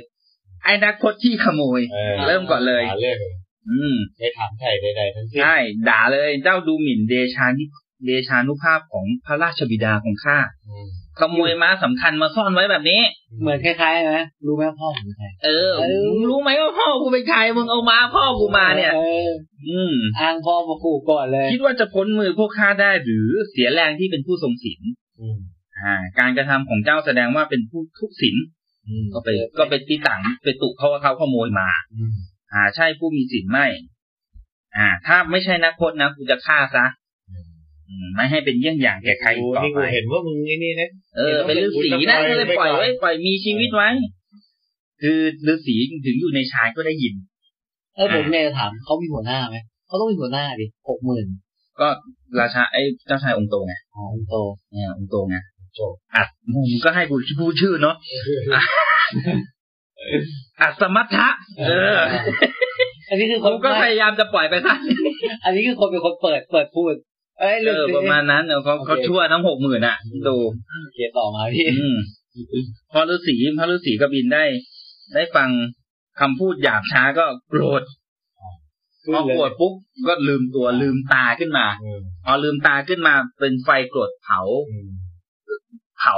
[0.63, 3.17] ไอ้นักพจน์ที่ขโมยเออเริ่มก่อนเลยหาเรื่อง
[3.69, 5.55] อืมไม่ถามไถ่ใดๆทั้งสิ้นใช่
[5.89, 7.65] ด่าเลยเจ้าดูหมิ่นเดชานิ
[8.05, 10.37] เดชานุภาพของพระราชบิดาของข้า
[10.67, 10.87] อืม
[11.19, 13.01] ขโมยม้าสำคัญมาซ่อนไว้แบบนี้
[13.41, 19.29] เหมือนคล้ายๆนะรู้ไหมว่าพ่อผมเป็นใครเออเออมึงรู้ไหมว่าพ่อกูเป็นใครมึงเอาม้าพ่อกูมาเนี่ยออ
[19.69, 24.81] อืมอ้างพ่อมาขู่ก่อนเลย คิดว่าจะพ้นมือพวกข้าได้หรือเสียแรงที่เป็นผู้ทรงศีล
[25.21, 25.37] อืม
[25.79, 28.35] อ่า การกระทำของเจ้าแสดงว่าเป็นผู้ทุกศีล
[28.87, 32.11] อืมก็ไปก็ไปตีตังไปตุเพราะว่าเขาขโมยมาอืม
[32.53, 33.67] อ่า ใช่ผู้มีศีลไม่
[34.77, 36.98] อ่า ถ้าไม่ใช่นักพจน์นะกูจะฆ่าซะอืม
[38.15, 43.89] ไม่ให้เป็นเยี่ยงอย่างแก่ใครอีกต่อนี่ไปกูเห็นว่ามึงไอ้นี่นะเออ เป็นฤาษีนะก็เลยปล่อยไว้ปล่อยมีชีวิตไว้
[45.01, 45.75] คือฤาษี
[46.05, 47.13] ถึงอยู่ในชายก็ได้ยิน
[47.95, 51.25] เออผมเนี่ยจะถามเขามีหัวหน้าไหมเขาต้องมีหัวหน้าดิหกหมื่น
[51.79, 51.87] ก็
[52.39, 54.35] ราชาไอ้เจ้าชายองค์โตไงอ๋อคนโต
[54.71, 55.37] เนี่ยองค์โตไง
[56.15, 57.95] อัดมึงก็ให้กูพูดชื่อเนาะ
[58.55, 58.61] อะ
[60.61, 61.27] อัดสมัทธะ
[61.67, 61.99] เออ
[63.09, 64.75] อันนี้คือคกูนก็พยายามจะปล่อยไปซะ
[65.45, 66.93] อันนี้คือคนเป็นคนเปิดเปิดพูด
[67.39, 69.97] เอ้ยเอเรื่องอจริงประมาณนั้นเออเขาโอเคเขาชั่วทั้งหกหมื่นอะ
[70.27, 70.35] ดู
[70.83, 71.97] โอเคต่อมาพี่อืม
[72.91, 74.43] พอฤาษีพระฤาษีกบินได้
[75.13, 75.49] ได้ฟัง
[76.19, 77.83] คำพูดหยาบช้าก็โกรธ
[79.13, 79.73] พอโกรธปุ๊บ
[80.07, 84.89] ก็ลืมตัวลืมตาขึ้นมาอืมพอลืมตาขึ้นมาเป็นไฟโกรธเผาอืม
[85.99, 86.15] เผา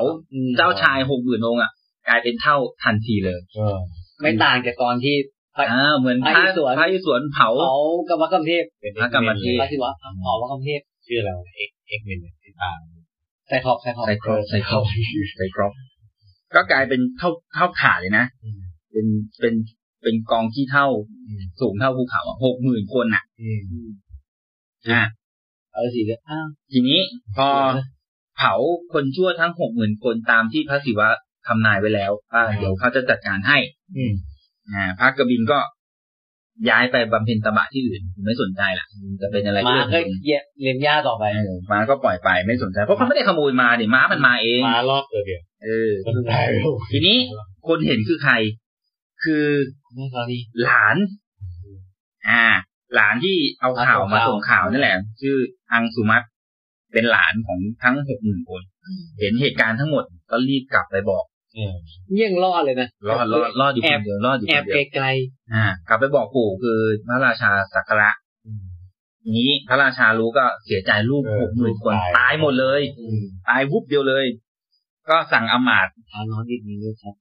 [0.57, 1.71] เจ้าชายหกหมื่นองค์อะ
[2.07, 3.77] กลายเป็นเท่าทันทีเลยเออ
[4.21, 5.15] ไม่ต่างจากตอนที่
[5.57, 7.79] อ่าเหมือนพพระระอิศวรพระอิศวรเผาเขา
[8.09, 9.91] กรรมกรรมเทพเป็นพระกรรมเทพพระศิวะ
[10.23, 10.81] เผากรรมกรรมเทพ
[11.11, 12.79] ชื่ออะไรเอ็กเอ็กเมนที่ตาม
[13.47, 14.85] ใส่ขอบใส่ขอบใส่ครบใส่ครบ
[15.37, 15.71] ใส่ครบ
[16.55, 18.25] ก็กลายเป็นเท่าเท่าขาเลยนะ
[18.91, 19.05] เป็น
[19.39, 19.53] เป็น
[20.03, 20.87] เป็นกองขี้เท่า
[21.59, 23.23] สูงเท่าภูเขาหกหมื่นคนอะ
[24.89, 25.01] อ่า
[25.73, 26.99] เออสีเอ้าวทีนี้
[27.35, 27.47] พอ
[28.37, 28.53] เผา
[28.93, 31.09] คนชั่วทั้งหกหมื่นคนตามที่พระศิวะ
[31.47, 33.57] ทำนายไว้แล้วว่าเดี๋ยวเขาจะจัดการให้
[33.97, 34.13] อืม
[34.71, 35.59] อ่าพระกบินก็
[36.69, 38.87] ย้ายไปบำเพ็ญตบะที่อื่นไม่สนใจละ
[39.21, 47.17] จะเป็นอะไรมาเรื่องก็ของมันเยเลียมหญ้าต่อไปเออม้าก็ปล่อยไปไม่สนใจ เพราะเขาไม่ได้ขโมยมาดิม้ามันมาเองมารอบตัวเดียวเออก็ตายไปแล้วทีนี้
[47.67, 48.33] คนเห็นคือใคร
[49.23, 49.45] คือ
[49.97, 50.95] นี่ตอนนี้หลาน
[52.29, 52.43] อ่า
[52.95, 55.35] หลานที่เอาข่าวมาส่งข่าวนั่นแหละ ชื่อ
[55.71, 56.23] อังสุมัต
[56.93, 58.61] เป็นหลานของทั้งหกหมื่นคน
[59.19, 61.23] เห็นเหตุการณ์ทั้งหมดก็รีบกลับไปบอก
[61.55, 61.73] เออ
[62.13, 65.05] เยี่ยงรอดเลยนะรอดรอดรอดอยู่แอคบนเดียวรอดอยู่แอคบนเดียวไกล
[65.53, 68.11] อ่ากลับไปบอกปู่คือพระราชาสักการะ
[68.45, 68.63] อืม
[69.37, 74.25] นี้พระราชารู้ก็เสียใจลูกเออหกหมื่นคนตายตายหมดเลยอืมตายวุบเดียวเลย
[75.09, 77.15] ก็สั่งอำมาตย์ๆถามน้องนิดนึงด้วยครับ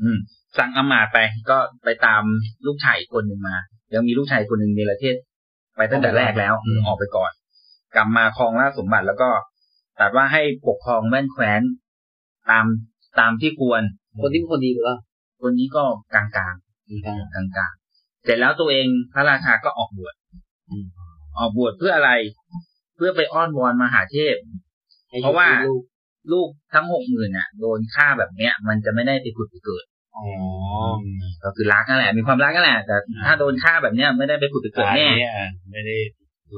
[0.00, 0.18] อืม
[0.58, 1.18] สั่งอำมาตย์ไป
[1.50, 2.22] ก็ไปตาม
[2.66, 3.56] ลูกชายอีกคนหนึ่งมา
[3.94, 5.14] ยังมีลูกชายคนหนึ่งในประเทศ
[5.76, 7.32] ไปตั้งแต่แรกแล้วอืมออกไปก่อน
[7.94, 9.30] กลับมาครองราชสมบัติแล้วก็
[9.98, 11.62] ตรัสว่าให้ปกครองแว่นแคว้น
[12.50, 12.64] ตาม
[13.20, 13.82] ตามที่ควร
[14.20, 14.96] คนที่เป็นคนดีหรือเปล่า
[15.42, 20.14] คนนี้ก็กลางๆดีกันกลางๆเสร็จแล้วตัวเองพระราชาก็ออกบวช
[21.38, 22.12] ออกบวชเพื่ออะไร
[22.96, 24.34] เพื่อไปอ้อนวอนมหาเทพ
[25.22, 25.82] เพราะว่าลูก
[26.32, 29.84] ลูกทั้งหกหมื่นน่ะ โดนฆ่าแบบเนี้ย มันจะไม่ได้ไปผุดไปเกิด
[30.16, 30.26] อ๋อ
[31.44, 35.32] ก็คือรักนั่นแหละ มีความรักนั่นแหละแต่ถ้าโดนฆ่าแบบเนี้ยไม่ได้ไปผุดไปเกิดตายแน่เนี่ย
[35.72, 35.96] ไม่ได้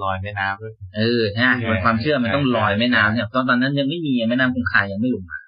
[0.03, 5.48] ลอยแม่น้ำด้วยเออใช่ไหมมันความเชื่อมันต้องลอยแม่น้ำเนี่ยตอนตอนนั้นยังไม่มีแม่น้ำคงคายังไม่ลงมานี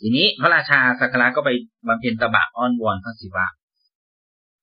[0.00, 1.50] ทีนี้พระราชาสักการะก็ไป
[1.88, 3.46] บำเพ็ญตบะอ้อนวอนพระศิวะ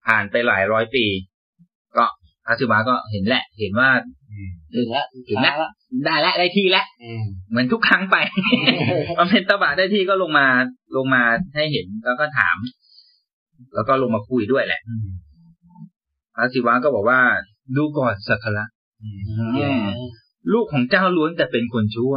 [0.05, 1.05] ผ่านไปหลายร้อยปี
[1.97, 2.05] ก็
[2.45, 3.89] พระศิวะก็เห็นแหละ เห็นว่า
[4.75, 5.55] ถึงละถึงแล้ว
[6.05, 8.17] ได้แล้วได้ที่แล้วอืมเหมือนทุกครั้งไป
[9.17, 10.47] บำเพ็ญตบะได้ที่ก็ลงมา
[10.95, 11.23] ลงมา
[11.55, 12.57] ให้เห็นแล้วก็ถาม
[13.75, 14.81] แล้วก็ลงมาคุยด้วยแหละ
[16.35, 17.19] พระศิวะก็บอกว่า
[17.77, 18.65] ดูก่อนสักการะ
[20.53, 22.15] ลูกของเจ้าล้วนแต่เป็นคนชั่ว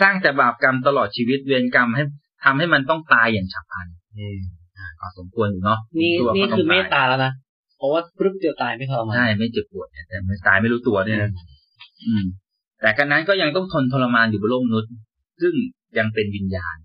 [0.00, 2.02] สร้างแต่บาปกรรมตลอดชีวิตเวรกรรมให้
[2.44, 3.86] ทำให้มันต้องตายอย่างฉับพลัน
[4.18, 4.38] อืม
[4.78, 7.32] อ่าก็สมควรอยู่เนาะนี่ชั่วนี่ก็ต้งคือเมตยตาแล้วนะ
[7.78, 11.30] เพราะว่าปึ๊บเดียวตายไม่ทรมานใช่ไม่เจ็บปวดเนี่ยแต่ไม่ตายไม่รู้ตัวด้วยนะ
[12.04, 12.24] อืม
[12.80, 14.92] แต่กันนั้นก็ยังต้องทนทรมานอยู่บนโลกมนุษย์
[15.42, 15.54] ซึ่ง
[15.98, 16.76] ยังเป็นวิญญาณ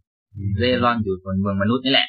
[0.60, 2.08] เร่ร่อนอยู่บนเมืองมนุษย์นี่แหละ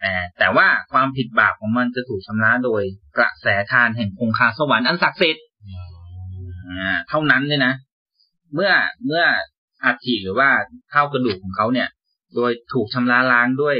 [0.00, 2.82] แต่แต่ว่าความผิดบาปของมันจะถูกชำระโดย
[3.18, 5.44] กระแสทานแห่งคงคาสวรรค์อันศักดิ์สิทธิ์
[6.68, 7.72] อ่าเท่านั้นเลยนะ
[8.54, 8.72] เมื่อ
[9.06, 9.24] เมื่อ
[9.84, 10.48] อัฐิหรือว่า
[10.90, 11.88] เท่ากระดูกของเขาเนี่ย
[12.34, 13.76] โดยถูกชำระล้างด้วย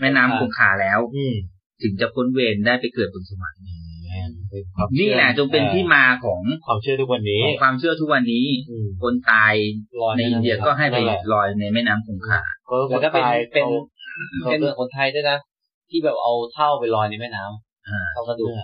[0.00, 1.34] แม่น้ำคงคาแล้วอืม
[1.82, 3.60] ถึงจะพ้นเวรได้ไปเกิดบนสวรรค์
[4.50, 9.54] เป็นความเชื่อนี่แหละจงเป็นที่มาของความเชื่อทุกวันนี้ของความเชื่อทุกวันนี้อืมคนตาย
[10.00, 13.64] ลอยในอินเดียก็ให้ไปนั่นแหละลอยในแม่น้ำคงคาก็แล้วก็เป็นตายเป็น
[14.40, 15.38] เขาเป็นเหมือนคนไทยด้วยนะ
[15.90, 18.54] ที่แบบเอาเท่าไปลอยในแม่น้ำอ่าเท่ากระดูก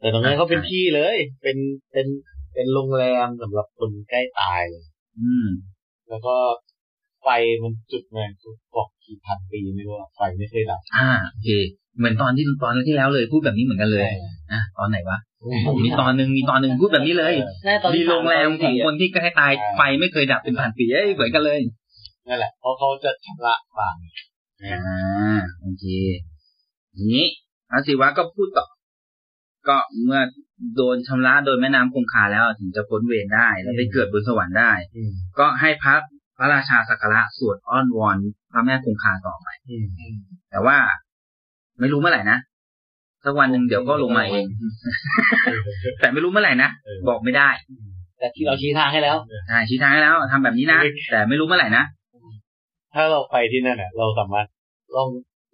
[0.00, 1.56] แต่ตรงนั้นเขาเป็นที่เลย เป็น
[1.92, 2.06] เป็น
[2.54, 4.84] เป็นโรงแรมสำหรับคนใกล้ตายเลย
[5.20, 5.48] อืม
[6.10, 6.34] แล้วก็
[7.22, 7.28] ไฟ
[7.62, 8.30] มันจุดเงิน
[8.74, 11.48] บอกกี่พันปีไม่รู้อะไฟไม่เคยดับอ่าโอเค
[11.98, 14.04] เหมือนตอนที่ตอนที่แล้วเลยพูดแบบนี้เหมือนกันเลย
[14.52, 15.18] นะตอนไหนวะ
[15.84, 17.34] มีตอนหนึ่งมีตอนหนึ่งพูดแบบนี้เลย
[17.66, 21.58] น่าตอนมีที่โรงแรมของคนสาที่ใกล้ตายไฟไม่เคยดับเป็นพันปีเอ้ยเหมือนกันเลย
[22.28, 23.94] นั่นแหละเพราะเขาจะชำระบาป
[24.62, 25.84] อ่าโอเค
[26.96, 27.26] ทีนี้
[27.70, 28.66] พระศิวะก็พูดต่อ
[29.68, 30.20] ก็เมื่อ
[30.76, 35.94] โดนชำระโดยแม่น้ำคงคาแล้วถึงจะพ้นเวรได้ แล้วไปเกิดบนสวรรค์ได้อืมก็ให้พระ
[36.38, 38.16] พระราชาสักการะสวดอ้อนวอน
[38.52, 39.86] พระแม่คงคาต่อไปอืม
[40.50, 40.76] แต่ว่า
[41.80, 42.38] ไม่รู้เมื่อไหร่นะ
[43.24, 44.44] สักวันหนึ่งเดี๋ยวก็ลงมาเอง
[46.00, 47.48] แต่ไม่รู้เมื่อไหร่นะเออบอกไม่ได้
[48.18, 49.16] แต่ที่เราชี้ทางให้แล้ว
[49.48, 51.84] ใช่ชี้ทางให้แล้วทำแบบนี้นะ แต่ไม่รู้เมื่อไหร่นะ
[52.94, 54.46] ถ้าเราไปที่นั่นอะ เราสามารถ
[54.96, 55.08] ล่อง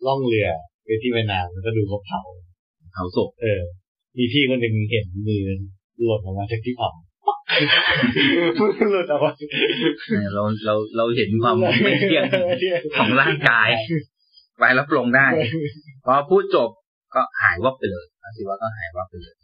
[0.06, 0.48] ล่องเรือ
[0.84, 2.20] ไปที่แม่น้ำแล้วก็ดูเขาเผา
[2.92, 3.60] เผาศพเออ
[4.16, 5.44] มีพี่คนหนึ่งเห็นมือ
[6.04, 6.90] หลุดออกมาจากที่เผา
[8.60, 9.32] มือหลุดออกมา
[10.08, 12.24] เออเราเราเราเห็นความไม่เที่ยง
[12.96, 13.68] ของร่างกาย
[14.58, 15.26] ไปรับลงได้
[16.04, 16.70] พอพูดจบ
[17.14, 19.34] ก็หายวับไปเลยพระศิวะก็หายวับไปเลย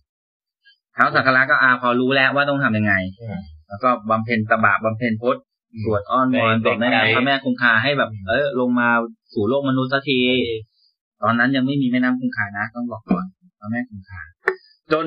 [0.95, 5.43] เท้าสักการะก็อาพอรู้แล้วว่าต้องทำยังไงอืมแล้วก็บำเพ็ญตบะบำเพ็ญพจน์
[5.85, 8.89] สวดอ้อนวอนในต่อแม่ในพระแม่คงคาให้แบบ เออลงมา
[9.35, 10.21] สู่โลกมนุษย์สักที
[11.23, 13.25] ตอนนั้นยังไม่มีแม่น้ำคงคานะ ต้องบอกก่อน
[13.61, 14.21] พระแม่คงคา
[14.93, 15.07] จน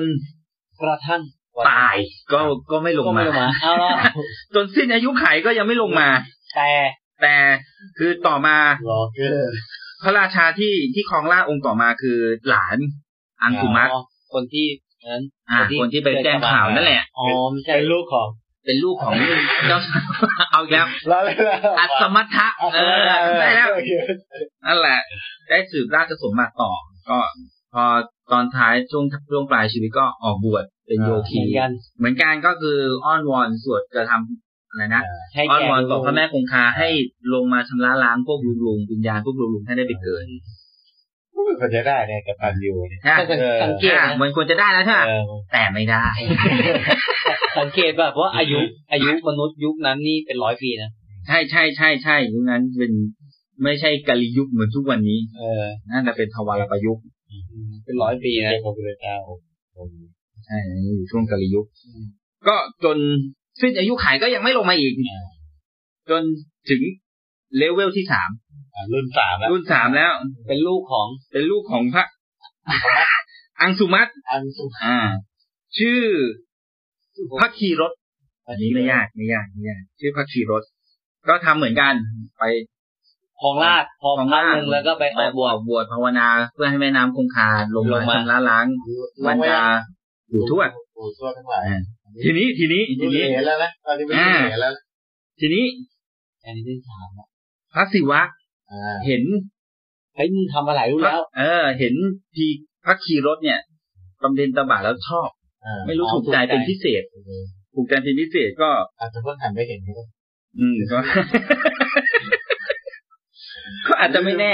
[0.82, 1.22] กระทั่ง
[1.68, 1.96] ตาย
[2.32, 2.40] ก็
[2.70, 3.90] ก็ไม่ลงก็ไม่มาลงมาเอาละ
[4.54, 6.08] จนสิ้นอายุไขก็ยังไม่ลงมา
[6.54, 6.70] แต่
[7.22, 7.36] แต่
[7.98, 8.56] คือต่อมา
[8.90, 9.54] รอเกอร์
[10.02, 12.78] พระราชาที่ที่ครองราชย์องค์ต่อมาคือหลาน
[13.42, 14.02] อังคุมัตอ๋อ
[14.34, 14.66] คนที่
[15.12, 18.28] นั้นอ่าคนที่ไปแจ้งข่าวนั่นแหละอ๋อไม่ใช่เป็นลูกของ
[18.66, 19.12] เป็นลูกของ
[19.68, 19.78] เจ้า
[20.50, 23.90] เอาอีกแล้วแล้วแล้วแล้วอัศมัททะเออได้แล้วโอเค
[24.66, 25.00] นั่นแหละ
[25.48, 26.72] ได้สืบราชสมบัติต่อ
[27.08, 27.18] ก็
[27.74, 27.84] พอ
[28.32, 35.02] ตอนท้ายช่วงช่วงปลายชีวิตก็ออกบวชเป็นโยเหคีมือนกันเหมือนกันก็คืออ้อนวอนสวดจะทำอะไรนะ
[35.34, 36.88] ให้อ้อนแก่วอนบอกพระแม่คงคาให้
[37.34, 40.24] ลงมาชำระล้างพวกลุงลุงวิญญาณพวกลุงลุงให้ได้ไปเกิด
[41.60, 46.04] ก็จะได้เนี่ยกับตันยูเนี่ยนะสังสังเกตอะนะมันควรจะได้แล้วใช่ไหมเออแต่ไม่ได้
[47.58, 48.58] สังเกตแบบว่าอายุ
[48.92, 50.90] อายุมนุษย์ยุคนั้นนี่เป็นร้อยปีนะ
[51.26, 52.92] ใช่ใช่ใช่ใช่ยุคนั้นเป็น
[53.64, 57.04] ไม่ใช่กาลียุคเหมือนทุกวันนี้ เออน่าจะเป็นทวารประยุกต์
[57.84, 59.16] เป็นร้อยปีนะเจ้าพระพุทธเจ้า
[60.46, 61.66] ใช่อยู่ช่วงกาลียุค
[62.48, 62.98] ก็จน
[63.60, 64.92] สิ้นอายุขัยก็ยังไม่ลงมาอีก
[66.10, 66.22] จน
[66.70, 66.80] ถึง
[67.56, 68.30] เลเวลที่สาม
[68.74, 70.12] อะรุ่นสามแล้ว รุ่นสามแล้ว
[70.46, 72.06] เป็นลูกของ เป็นลูกของพระ
[73.60, 74.96] อังสุมัตอันสุอ่า
[75.78, 76.00] ชื่อ
[77.40, 77.92] พระคีรส
[78.48, 80.64] อันนี้ไม่ยากไม่ยากไม่ยาก ชื่อพระคีรส
[81.28, 81.94] ก็ทำเหมือนกัน
[82.38, 82.44] ไป
[83.42, 88.66] คลองราชคลองของพักราชหนึ่งแล้วก็ไปไปออกบบววชชบวชภาวนา เพื่อให้แม่น้ำคงคาลงลมางมาชำระล้าง
[89.26, 89.62] บรรดา
[90.30, 91.80] อยู่ทวดปู่ทวดทั้งหลายอ่า
[92.24, 94.82] ทีนี้ทีนี้ทีรุ่นนี้เอแล้วนะตอนนี้เป็นรุ่นเอแล้วนะ
[95.40, 95.64] ทีนี้
[96.44, 97.26] อันนี้ที่สามอะ
[97.72, 98.22] พระศิวะ
[98.70, 99.22] อ่าเห็น
[100.16, 101.94] เฮ้ยมึงทำมาหลายรุ่นแล้ว เออ เห็น
[102.34, 102.46] พี
[102.84, 103.58] พระคีรถเนี่ย
[104.22, 105.28] บำเพ็ญตบะแล้วชอบ
[105.64, 107.02] อ่าไม่รู้อ๋อถูกใจถูกใจเป็นพิเศษ
[107.74, 108.68] ถูกใจเป็นพิเศษก็
[109.00, 110.04] อาจจะเพิ่งหันไปเห็นก็ได้
[110.58, 110.98] อืมก็
[111.64, 111.69] ก็
[114.00, 114.52] อาจจะไม่แน่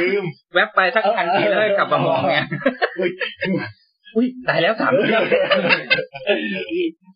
[0.00, 0.24] ลืม
[0.54, 2.46] แวบไปสักทันทีแล้วกลับมามองเนี่ย
[4.16, 5.22] อุ้ยตายแล้วสามเดือน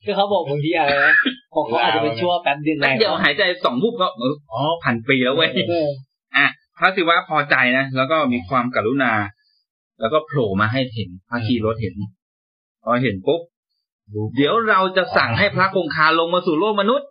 [0.04, 1.14] คือเขาบอกบางทีอะไรนะ
[1.54, 5.88] ของเขาอาจจะเป็นชั่วแป๊บเดียวไงเดี๋ยวหายใจสองรูปก็เอออ๋อพันปีแล้วเว้ยเออ
[6.36, 6.46] อะ
[6.78, 9.12] พระศิวะพอใจนะแล้วก็มีความกรุณา
[10.00, 11.94] แล้วก็โผล่มาให้เห็นพระคีรถเห็น
[12.82, 13.40] พอเห็นปุ๊บ
[14.36, 17.08] เดี๋ยวเราจะสั่งให้พระคงคาลงมาสู่โลกมนุษย์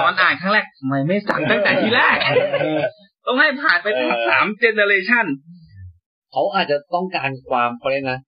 [0.00, 2.16] ตอนอ่านครั้งแรกทำไมไม่สั่งตั้งแต่ทีแรก
[3.26, 3.86] ต้องให้ผ่านไป
[4.28, 5.26] สาม generation
[6.32, 8.18] เขาอาจจะต้องการความเขาเรียกนะ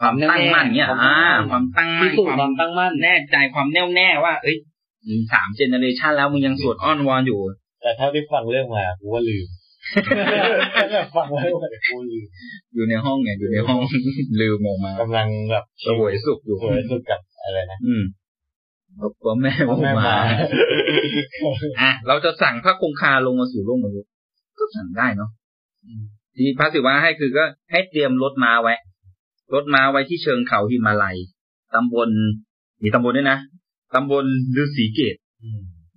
[0.00, 4.56] ความตั้งมั่นเนี่ยความอ่าตั้งมั่นความตั้งมั่พินสูจน์ความตั้งมั่นแน่ใจความแน่วแน่ว่า เอ้ย
[5.08, 7.40] มึงสาม generation แล้วมึงยังสวดอ้อนวอนอยู่
[7.82, 9.46] แต่ถ้าได้ฟังเรื่องมากูว่าลืม
[11.16, 11.44] ฟังแล้ว
[11.92, 12.26] กูลืม
[12.74, 13.80] อยู่ในห้องเนี่ยอยู่ในห้อง
[14.40, 18.04] ลืมออกมากำลังแบบเสวยสุขอยู่เสวยสุขกับ อะไรนะอืม
[19.22, 20.18] ตัวแม่พ่อแม่มามา
[21.80, 24.10] อะเราจะสั่งพระคงคาลงมาสู่โลกมนุษย์
[24.58, 25.30] ก็สั่งได้เนาะ
[26.34, 28.74] ทีนี้พระศิวะให้คือก็ให้เตรียมรถม้าไว้
[29.54, 31.16] รถม้าไว้ที่เชิงเขาหิมาลัย
[31.74, 32.08] ตำบล
[32.82, 33.38] มีตำบลด้วยนะ
[33.94, 34.24] ตำบล
[34.56, 35.16] ฤาษีเกต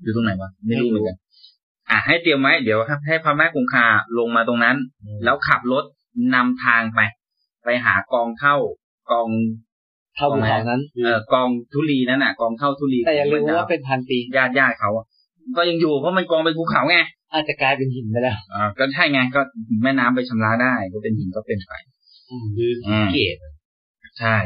[0.01, 1.17] อยู่ตรงไหนวะไม่รู้เหมือนกัน
[1.89, 3.85] อะให้เตรียมไว้เดี๋ยวให้พระแม่คงคา
[4.17, 4.75] ลงมาตรงนั้น
[5.23, 5.83] แล้วขับรถ
[6.35, 6.99] นำทางไป
[7.63, 8.55] ไปหากองเท่า
[9.11, 9.29] กอง
[10.15, 15.05] เท่าภูเขานั้นเอ่อกองทุลีนั่นน่ะ กองเท่าทุลีแต่อย่าลืมของว่าเป็นพันปีญาติญาติเขาอะ
[15.57, 16.97] ก็ยังอยู่เพราะมันกองเป็นภูเขาไง
[17.33, 19.41] อาจจะกลายเป็นหินไปแล้วอ่าก็ใช่ไงก็
[19.83, 21.73] แม่น้ำไปชำระได้ ก็เป็นหินก็เป็นไป
[22.57, 23.35] คืออืมเกต
[24.19, 24.37] ใช่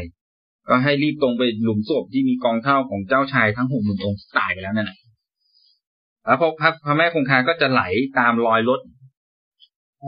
[0.69, 4.97] ก็ให้รีบตรงไปหลุมศพที่มีกองเท่าของเจ้าชายทั้งหกหมื่นองค์ตายไปแล้วนั่นแหละ
[6.25, 7.81] แล้วพอพระพระแม่คงคาก็จะไหล
[8.19, 8.79] ตามรอยรถ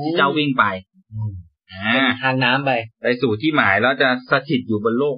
[0.03, 0.65] ที่เจ้าวิ่งไป
[1.71, 5.17] อ่าทางน้ำไป ไปสู่ที่หมายแล้วจะสถิตอยู่บนโลก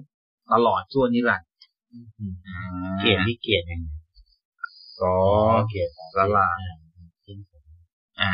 [0.52, 1.50] ตลอดชั่วนิรันดร์
[2.48, 2.60] อ่า
[3.00, 3.88] เกตที่เกตยังไง
[5.02, 5.14] ก็
[5.70, 6.48] เกตสลา
[8.20, 8.32] อ่า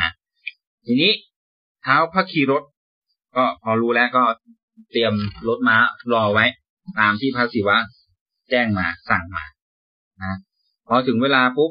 [0.84, 1.12] ทีนี้
[1.82, 2.62] เท้าพระคีรถ
[3.36, 4.24] ก็พอรู้แล้วก็
[4.90, 5.14] เตรียม
[5.48, 5.76] รถม้า
[6.12, 6.46] รอไว้
[6.98, 7.76] ตามที่พระศิวะ
[8.50, 9.44] แจ้งมาสั่งมา
[10.22, 10.34] นะ
[10.88, 11.70] พอถึงเวลาปุ๊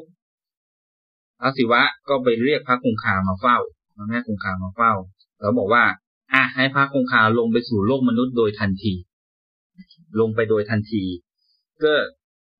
[1.40, 3.58] พระศิวะก็ไปเรียกพระคงคามาเฝ้า
[3.96, 4.92] พระแม่คงคามาเฝ้า
[5.40, 5.84] แล้วบอกว่า
[6.32, 8.94] อะให้พระคงคาลงไปสู่โลกมนุษย์โดยทันที
[10.20, 11.04] ลงไปโดยทันที
[11.84, 11.92] ก็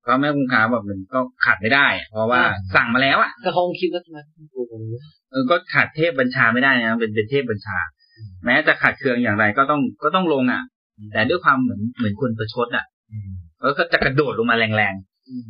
[0.05, 2.41] พระแม่คงคาแบบมันก็ขัดไม่ได้อะเพราะว่า
[2.75, 4.17] สั่งมาแล้วอะก็คงคิดว่าทำไม
[4.53, 4.99] กูตรงนี้
[5.31, 7.77] เออก็ขัดเทพบัญชาไม่ได้นะเป็นเป็นเทพบัญชา
[8.45, 10.61] แม้จะขัดเคืองอย่างไรก็ต้องก็ต้องลงอะ
[11.13, 12.85] แต่ด้วยความเหมือนเหมือนคนประชดอะ
[13.61, 14.93] แล้วก็จะกระโดดลงมาแรง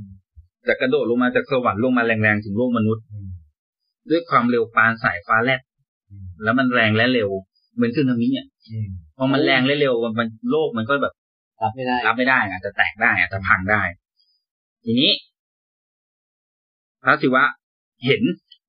[0.06, 3.04] ๆจะกระโดดลงมาจากสวรรค์ลงมาแรงๆถึงโลกมนุษย์
[4.10, 5.62] ด้วยความเร็วปานสายฟ้าแลบ
[6.44, 7.30] แล้วมันแรงและเร็ว
[7.76, 8.48] เหมือนสึนามิอะ
[9.18, 11.14] พอมันแรงและเร็วมันมันโลกมันก็แบบ
[11.62, 13.82] รับไม่ได้ รับไม่ได้อาจจะแตกได้อาจจะพังได้
[14.86, 15.12] ทีนี้
[17.04, 17.44] พระศิวะ
[18.06, 18.22] เห็น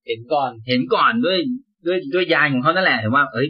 [0.06, 1.38] เห็นก่อน เห็นก่อนด้วย
[1.86, 3.48] ด้วยด้วยยานของเขานั่นแหละเห็นว่า เอ้ย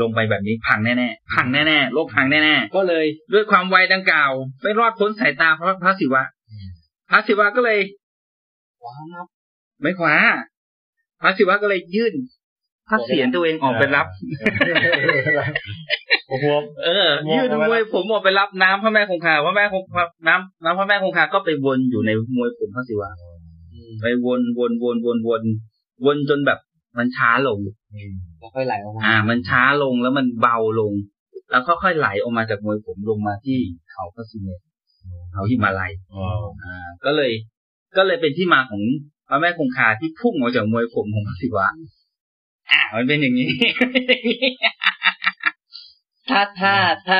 [0.00, 4.30] ลงไปแบบนี้พังแน่ๆพังแน่ๆโลกพังแน่ก็เลยๆด้วยความไวดังกล่าว
[4.62, 6.22] ไม่รอดพ้นสายตาพระพระศิวะ
[7.10, 7.78] พระศิวะก็เลย
[8.84, 9.24] ว้าว
[9.82, 10.14] ไม่คว้า
[11.20, 12.14] พระศิวะก็เลยยื่น
[12.88, 14.06] พระเศียรตัวเองออกไปรับ
[16.28, 16.46] โอ้โห
[16.84, 19.82] เออยื่นมวยผมออกไปรับน้ำพระแม่คงคาพระแม่คง
[20.28, 23.10] น้ำน้ำพระแม่คงคาก็ไปวนอยู่ในมวยผมพระศิวะ
[24.02, 25.42] ไปวนวนวนวนวน
[26.06, 26.58] วนจนแบบ
[26.98, 27.58] มันช้าลง
[28.38, 30.92] แล้วค่อยไหลออกมาอ่า มันช้าลงแล้วมันเบาลง
[31.50, 33.58] แล้วค่อยๆไหลออกมาจากมวยผมลงมาที่
[33.92, 34.56] เขาพระสุเมรุ
[35.32, 35.92] เขาหิมาลัย
[36.64, 37.32] อ่า ก็เลย
[37.96, 38.82] ก็เลยเป็นที่มาของ
[39.28, 41.68] พระแม่คงคาที่พุ่งออกจากมวยผมของพระศิวะ
[42.70, 43.48] อ่ามันเป็นอย่างนี้
[46.28, 46.74] ถ้าถ้า
[47.08, 47.18] ถ้า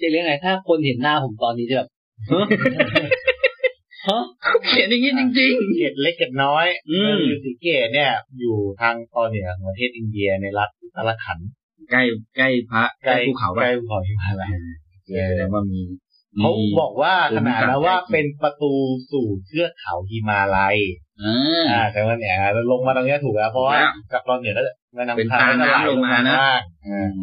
[0.00, 1.88] จะเรียกไงถ้าคนเห็นหน้าผมตอนนี้จะแบบ
[4.08, 4.24] ฮะ
[4.66, 8.10] เขียนอย่างนี้จริงเกตเล็กเกตน้อยอืมเมืองสีเกตเนี่ย
[8.40, 12.02] อยู่ทางตอนเหนือของประเทศอินเดียในรัฐอุตรขันธ์ๆใกล้
[12.36, 14.50] ใกล้พระใกล้ภูเขาใกไปล้ภูเขาหิมาลัย
[15.28, 15.80] แสดงว่ามี
[16.38, 18.72] เขามีบอกว่าขนาดแล้วว่าเป็นประตู
[19.12, 20.76] สู่เทือกเขาหิมาลัย
[21.22, 22.34] อ่าอ่าแต่ว่าเนี่ย
[22.70, 27.16] ลงมาตรงเนี้ยถูกแล้วเพราะว่าแล้วจากตอนเหนือแล้วแม่น้ำเป็นพาทางก็ไหลน้ำลงมานะข้ล่างอือ่าม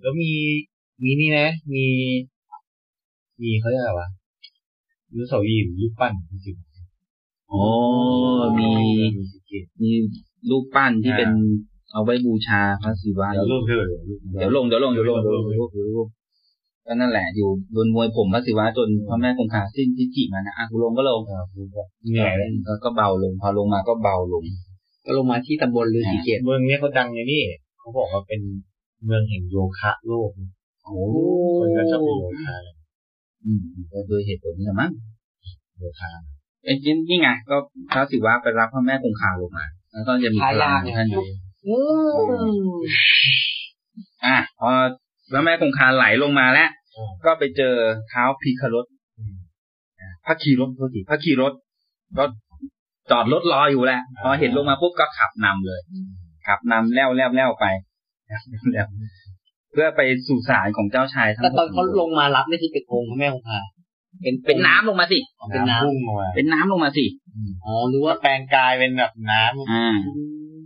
[0.00, 0.32] แล้วมี
[1.02, 1.84] มีนี่นะ มี
[3.40, 4.08] มีเขาเรียกอะไรวะ
[5.14, 6.56] ยูโสยีรูปปั้นจริง
[7.48, 7.62] โอ้
[8.58, 8.70] มี
[9.82, 9.90] มี
[10.50, 11.30] รูปปั้นที่อ่าเป็น
[11.92, 13.82] เอาไว้บูชาพระศิวะเดี๋ยวรูปเธอ
[14.38, 16.08] เดี๋ยวลงเดี๋ยวลงเดี๋ยวลงเดี๋ยวลงเดี๋ยวลงเดี๋ยวลง
[16.92, 24.44] ก็นั่นแหละอยู่บนมวยผมพระศิวะจนพระแม่คงคาสิ้นทิฏฐิมานะอะกูลงก็ลงเหนื่อยเลยแล้วก็เบาลง พอลงมาก็เบาลง
[25.04, 27.42] ก็ลงมาที่ตำบลฤาษีเกตเมืองเนี้ยเขาดังในนี่
[27.78, 28.40] เขาบอกว่าเป็น
[29.04, 30.30] เมืองแห่งโยคะโลก
[30.84, 30.98] โอ้
[31.58, 32.76] คนก็ชอบไปโยคะกัน
[33.44, 34.90] อืมก็โดยเหตุผลนี้แหละมั้ง
[35.78, 36.10] โยคะ
[36.64, 37.56] เอ้ยนี่นี่ไงก็
[37.92, 41.24] พระศิวะไปรับพระแม่คงคาลงมา แล้วก็จะมีพลังท่านอยู่
[41.66, 41.76] อื
[42.60, 42.68] ม
[44.24, 44.70] อะพอ
[45.30, 46.70] พระแม่คงคาไหลลงมาแล้ว
[47.24, 47.74] ก็ไปเจอ
[48.08, 48.86] เท้าพีคารถ
[50.26, 51.52] พระขี่รถโทษทีพระขี่รถ
[52.18, 52.24] ก็
[53.10, 55.80] จอดรถรออยู่แหละพอเห็นลงมาปุ๊บก็ขับนำเลย
[56.46, 57.66] ขับนำแล้วแล้วแล้วไป
[58.74, 58.86] แล้ว
[59.72, 63.60] เพื่อไปสู่ศาลของเจ้าชายทั้งแต่ตอนหเขากลงมารับนี่คือเป็นองค์พระแม่คงคา
[64.22, 69.86] เป็นเป็นน้ำลงมาสิอ๋อเป็นน้พุ่งมาเป็นน้ำลงมาสิำอ๋อหรือว่าแปลงกายเป็นแบบน้ำอ่า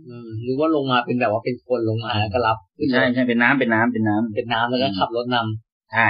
[0.07, 5.64] อืมหรือว่าลงมาเป็นแบบว่าเป็นคนลงมาแล้วก็รับขึ้นรถใช่ใช่เป็นน้ำเป็นน้ำเป็นน้ำเป็นน้ำแล้วก็ขับรถนำ
[5.95, 6.09] ใช่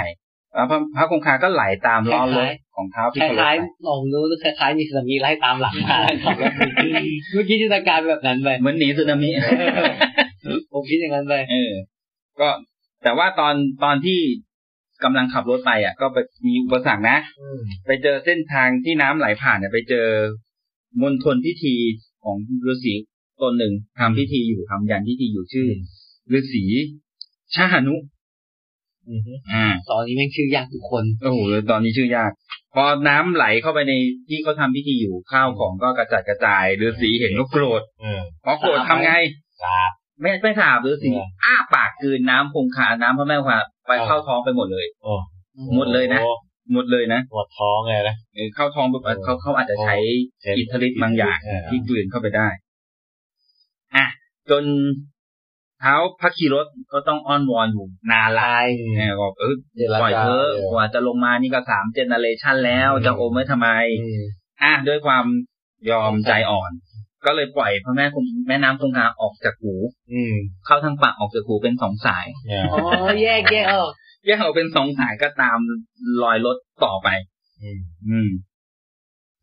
[0.54, 6.52] แล้วพระพระคงคาก็ไหลตามล้อรถคล้ายของเท้าคพิคารล้ายไปๆลองดูคล้ายๆมีสึนามิไล่ตามหลังมาขับรถ
[7.32, 9.30] เมื่อกี้จินตนาการแบบนั้นไปเหมือนหนีสึนามิ
[10.72, 11.72] ผมคิดอย่างนั้นไปเออ
[12.40, 12.48] ก็
[13.02, 14.18] แต่ว่าตอนตอนที่
[15.04, 17.18] กำลังขับรถไปอะ ก็ไปมีอุปสรรคนะ
[17.86, 20.06] ไปเจอเส้นทางที่น้ำไหลผ่านเนี่ยไปเจอ
[21.02, 21.74] มณฑลพิธี
[22.24, 22.94] ของฤาษี
[23.42, 25.68] ตนหนึ่งทำพิธีอยู่ทำยันพิธีอยู่ชื่อ
[26.36, 26.64] ฤาษี
[27.54, 27.94] ชาหนุ
[29.52, 31.38] อ่า ตอนนี้แม่งชื่อยากทุกคนโอ้โห
[31.70, 32.30] ตอนนี้ชื่อยาก
[32.74, 33.92] พอน้ำไหลเข้าไปใน
[34.28, 39.12] ที่เขาทำพิธีอยู่ข้าวของก็กระจัดกระจายฤาษีเห็นก็โกรธเออพอโกรธทำไง
[39.62, 39.90] สาบ
[40.20, 45.12] ไม่ไม่ถามฤาษีเอออ้าปากกลืนน้ำคงคาน้ำพระแม่คงคาไปเออเข้าท้องไปหมดเลยโอ้
[45.76, 46.32] หมดเลยนะโอ้
[46.72, 49.96] หมดเลยนะปวดท้องเลยนะเออเข้าท้องปุ๊บเออเขาเขาอาจจะใช้
[50.42, 52.48] ใช้อิทธิฤทธิ์บางอย่างเออที่กลืนเข้าไปได้
[53.96, 54.06] อะ
[54.50, 54.64] จน
[55.80, 58.46] เท้าพระคีรถก็ต้องอ้อนวอนอยู่นานละ
[58.96, 63.68] เนี่ยบอกเออเจรจาปล่อยเถอะเออกว่าจะลงมานี่ก็สามเจเนเรชันแล้วอืมจะอมไว้ทำไม
[64.02, 64.22] อืม
[64.62, 65.24] อะด้วยความ
[65.90, 66.70] ยอมใจอ่อน
[67.26, 69.74] ก็เลยปล่อยพระแม่คงแม่น้ำคงคาออกจากหู
[70.12, 70.34] อืม
[70.66, 72.80] เข้าทางปากออกจากหูเป็นสองสายเนี่ยอ๋อ
[73.22, 73.92] แยกแยกออก
[74.26, 75.58] แยกออกเป็นสองสายก็ตาม
[76.22, 77.08] รอยรถต่อไป
[77.62, 78.28] อืมอืม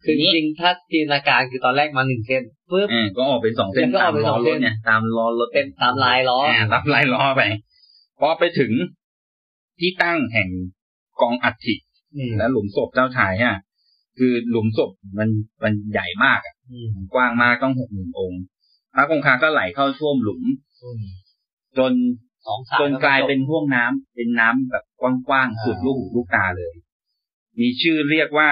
[0.03, 7.41] คือจริงๆถ้าจินตนาการคือตอนแรกมาหนึ่งเส้นปึ๊บเออก็ออกเป็นสองเส้นแล้วก็อตาอมกเป็นล้สอองรเส้ถนเนี่ยตามล้อรถเป็นตามลายล้ออ่ารับลายล้อไป
[8.19, 8.71] พอไปถึง
[9.79, 10.49] ที่ตั้งแห่ง
[11.21, 11.75] กองอัฐิ
[12.15, 13.59] อืมและหลุมศพเจ้าชายฮะ
[14.17, 15.29] คือหลุมศพมัน
[15.63, 18.41] มันใหญ่มากอะอืมกว้างมากต้องหกหมื่นองค์
[18.93, 20.43] พระคงคาก็ไหลเข้าท่วมหลุม
[20.83, 21.03] อืม
[21.77, 21.93] จน
[22.45, 26.73] สองสายจนกลายเป็นห่วงน้ำเป็นน้ำแบบกว้างๆสุดลูกหูลูกตาเลย
[27.59, 28.49] มีชื่อเรียกว่า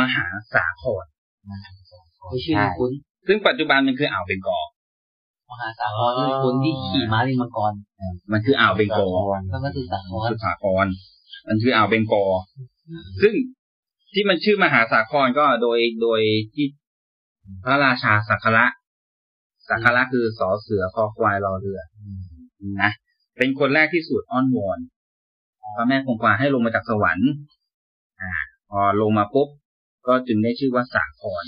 [0.00, 1.04] มหาสาคร
[1.46, 2.90] ไม่ชื่อคุ้น
[3.26, 4.64] ซึ่งปัจจุบันมันคืออ่าวเบงกอล
[5.50, 7.72] มหาสาครคือคนที่ขี่ม้าลิงมังกร
[8.32, 9.10] มันคืออ่าวเบงกอล
[9.50, 10.86] แล้วก็คือสาครสุสาคร
[11.48, 12.30] มันคืออ่าวเบงกอล
[13.22, 13.34] ซึ่ง
[14.14, 16.20] ที่มันชื่อมหาสาครก็โดยโดย
[16.54, 16.66] ที่
[17.64, 18.66] พระราชาสักการะ
[19.68, 21.80] สักการะคือสอเสือคอควายรอเรือ
[22.60, 22.92] อนะ
[23.38, 24.78] เป็นคนแรกที่สวดอ้อนวอน
[25.76, 27.30] พระแม่คงคาให้ลงมาจากสวรรค์
[28.20, 28.32] อ่า
[28.70, 29.48] พอลงมาปุ๊บ
[30.06, 31.44] ก็จึงได้ชื่อว่าสาคร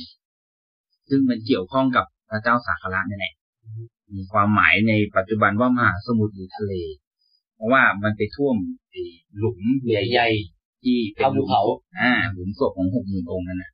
[1.09, 3.35] ซึ่งมันเกี่ยวข้องกับพระเจ้าสักการะนี่แหละ
[4.15, 6.73] มีความหมายในปัจจุบันว่ามหาสมุทรหรือทะเล
[7.55, 8.57] เพราะว่ามันไปท่วม
[8.91, 9.03] ไอ้
[9.37, 13.73] หลุมใหญ่ๆที่เป็นหลุมศพอ่าหลุมศพของหกหมื่นองค์นั่นน่ะ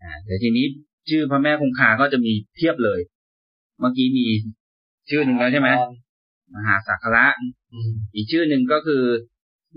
[0.00, 0.66] อ่า แต่ทีนี้
[1.10, 3.00] ชื่อพระแม่คงคาก็จะมีเทียบเลย
[3.80, 4.26] เมื่อกี้มี
[5.10, 5.70] ชื่อหนึ่งแล้วใช่ไหม
[6.54, 7.26] มหาสักการะ
[7.72, 9.02] อืมอีกชื่อหนึ่งก็คือ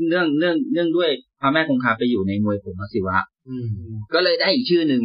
[0.07, 1.09] เนื่องเนื่องเนื่องด้วย
[1.41, 3.67] พระแม่คงคาไปอยู่ในมวยผมพระศิวะอืม
[4.13, 5.03] ก็เลยได้อีกชื่อหนึ่ง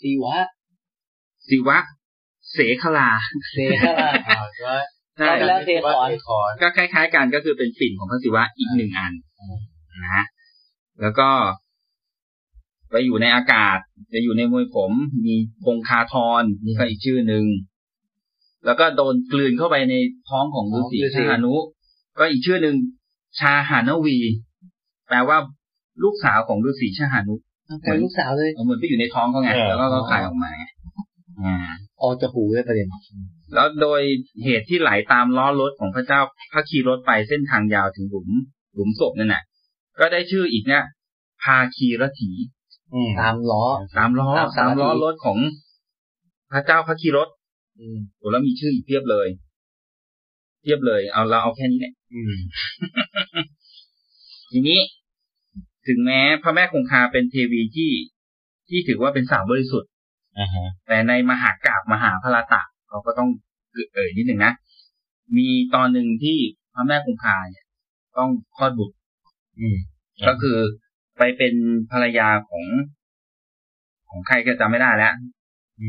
[0.00, 0.36] สีวะ
[1.48, 1.78] ศิวะ
[2.52, 3.10] เสขลา
[3.50, 4.74] เซฮาราอ่าก็
[5.18, 9.12] ใช่แล้วเทคอนเทคอนก็คล้าย ๆ กันก็คือเป็นปิ่นของพระศิวะอีกหนึ่งอัน
[10.04, 10.24] นะ
[11.00, 11.28] แล้วก็
[12.90, 13.78] ไปอยู่ในอากาศ
[14.12, 14.92] จะอยู่ในมวยผม
[15.26, 17.44] มีคงคาทรนี่ก็อีกชื่อหนึ่ง
[18.66, 19.94] แล้วก็โดนกลืนเข้าไปใน
[20.28, 21.54] ท้องของฤาษีฤาษีชานุ
[22.18, 22.76] ก็อีกชื่อหนึ่ง
[23.38, 24.18] ชาหานวี
[25.08, 25.38] แปลว่า
[26.02, 27.34] ลูกสาวของฤาษีชาหานุ
[27.82, 30.64] เป็นลูกสาวเลยเหมือนไปอยู่ในท้องเขาไงเออแล้วก็ก็คลายออกมาไง
[31.42, 31.56] อ่า
[32.02, 32.88] ออกจากหูเลยประเด็น
[33.54, 34.00] แล้วโดย
[34.44, 36.20] เหตุที่ไหลตามล้อรถของพระเจ้า
[36.52, 38.28] พระคีรถไปเส้นทางยาวถึงหลุม
[38.74, 39.42] หลุมศพนั่นแหละ
[40.00, 40.84] ก็ได้ชื่ออีกเนี่ย
[41.42, 42.30] พาคีรถี
[42.94, 43.64] อืมตามล้อ
[43.98, 45.38] ตามล้อตามสาตารมถีล้อรถของ
[46.52, 47.28] พระเจ้าพระคีรถ
[47.80, 49.28] อืมโอ้แล้วมีชื่ออีกเพียบเลย
[50.62, 52.34] เทียบเลย เอาเราเอาแค่นี้แหละอืม
[54.50, 54.80] ทีนี้
[55.86, 57.90] ถึงแม้พระแม่คงคาเป็นเทวีที่
[58.68, 59.90] ที่ถือว่าเป็นสาวบริสุทธิ์
[60.38, 63.28] อ่าฮะแต่ในมหากราบมหาพระตะเราก็ต้อง
[63.94, 64.52] เอ่ยนิดหนึ่งนะ
[65.36, 66.38] มีตอนหนึ่งที่
[66.74, 67.66] พระแม่คงคาเนี่ย
[68.18, 68.96] ต้องคลอดบุตร
[69.60, 69.76] อืม
[70.28, 70.58] ก็คือ
[71.18, 71.54] ไปเป็น
[71.90, 72.64] ภรรยาของ
[74.10, 75.14] ของใครก็จำไม่ได้แล้ว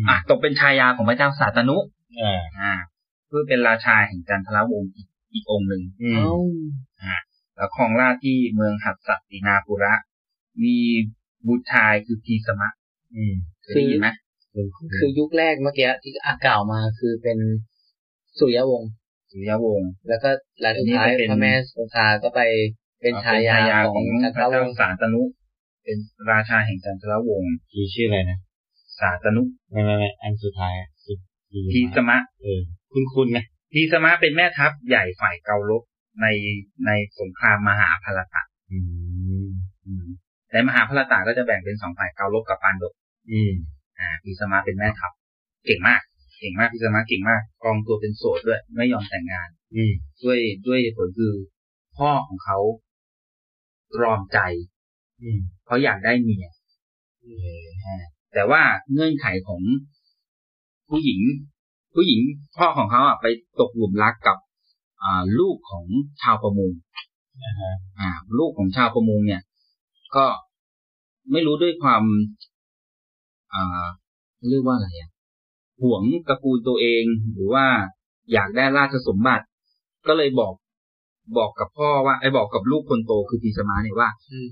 [0.08, 1.78] มอะตกเป็นชายาของพระเจ้าสาตนุ
[2.22, 6.34] อ่าอ่าเพื่อเป็นราชาแห่งจันทรวงศ์อีกอีกองค์หนึ่งอืมเอ้า
[7.56, 9.94] แล้วครองราชย์ที่เมืองหัตถตินาปุระ
[10.64, 10.76] มี
[11.48, 12.70] บุตรชายคือพีสมะ
[13.16, 14.08] อืมเคยได้ยินไหม
[14.98, 17.38] คือยุคแรกเมื่อกี้ที่อากล่าวมาคือเป็น
[18.40, 18.92] สุริยวงศ์
[19.32, 20.30] สุริยวงศ์แล้วก็
[20.62, 22.42] หลังสุดท้ายอันนี้เป็นพระแม่คงคาก็ไป
[23.02, 23.34] เป็นชา
[23.70, 25.22] ยาขขอองงจัพกรระวเจ้างศ์สาตนุ
[25.84, 25.98] เป็น
[26.32, 28.40] ราชาแห่งจันทรวงศ์ทีชื่ออะไรนะ
[29.00, 31.12] สาตนุไม่ไม่ไม่อันสุดท้ายอะที
[31.52, 32.62] ทีทีสมะเออ
[32.94, 33.40] คุณคุณไง
[33.74, 35.84] ทีสมะเป็นแม่ทัพใหญ่ฝ่ายเกาลบ
[36.22, 36.28] ใน
[36.86, 38.80] ในสงครามมหาภารตะอื
[39.46, 39.48] ม
[39.86, 40.08] อืม
[40.52, 42.94] ในมหาภารตะก็จะแบ่งเป็นสองฝ่ายเกาลบกับปานดก
[43.32, 43.52] อืม
[44.00, 45.12] อ่าทีสมะเป็นแม่ทัพ
[45.66, 46.02] เก่งมาก
[46.40, 51.34] เก่งมากทีสมะเก่งมากกองตัวเป็นโสดด้วย ไม่ยอมแต่งงาน อืม ด้วยด้วยเหตุผลคือ
[51.98, 52.58] พ่อของเขา
[53.94, 54.40] ตรอมใจ
[55.22, 56.48] อืมเขาอยากได้เมีย
[57.24, 58.62] อ่าแต่ว่า
[58.94, 59.62] เงื่อนไขของ
[60.90, 61.22] ผู้หญิง
[61.94, 62.22] ผู้หญิง
[62.58, 63.26] พ่อของเขาอะไป
[63.60, 64.38] ตกหลุมรักกับ
[65.04, 65.86] อ่าลูกของ
[66.22, 66.72] ชาวประมง
[68.00, 69.42] อ่า ลูกของชาวประมงเนี่ย
[70.16, 70.26] ก็
[71.32, 72.04] ไม่รู้ด้วยความ
[73.54, 73.86] อ่า
[74.50, 75.12] เรียกว่าอะไรอะ
[75.84, 77.66] หวงตระกูลตัวเองหรือว่า
[78.34, 79.46] อยากได้ราชสมบัติ
[80.08, 80.54] ก็เลยบอก
[81.38, 84.48] บอกกับพ่อว่าไอ้บอกกับลูกคนโตคือปีสมาเนี่ยว่าอืม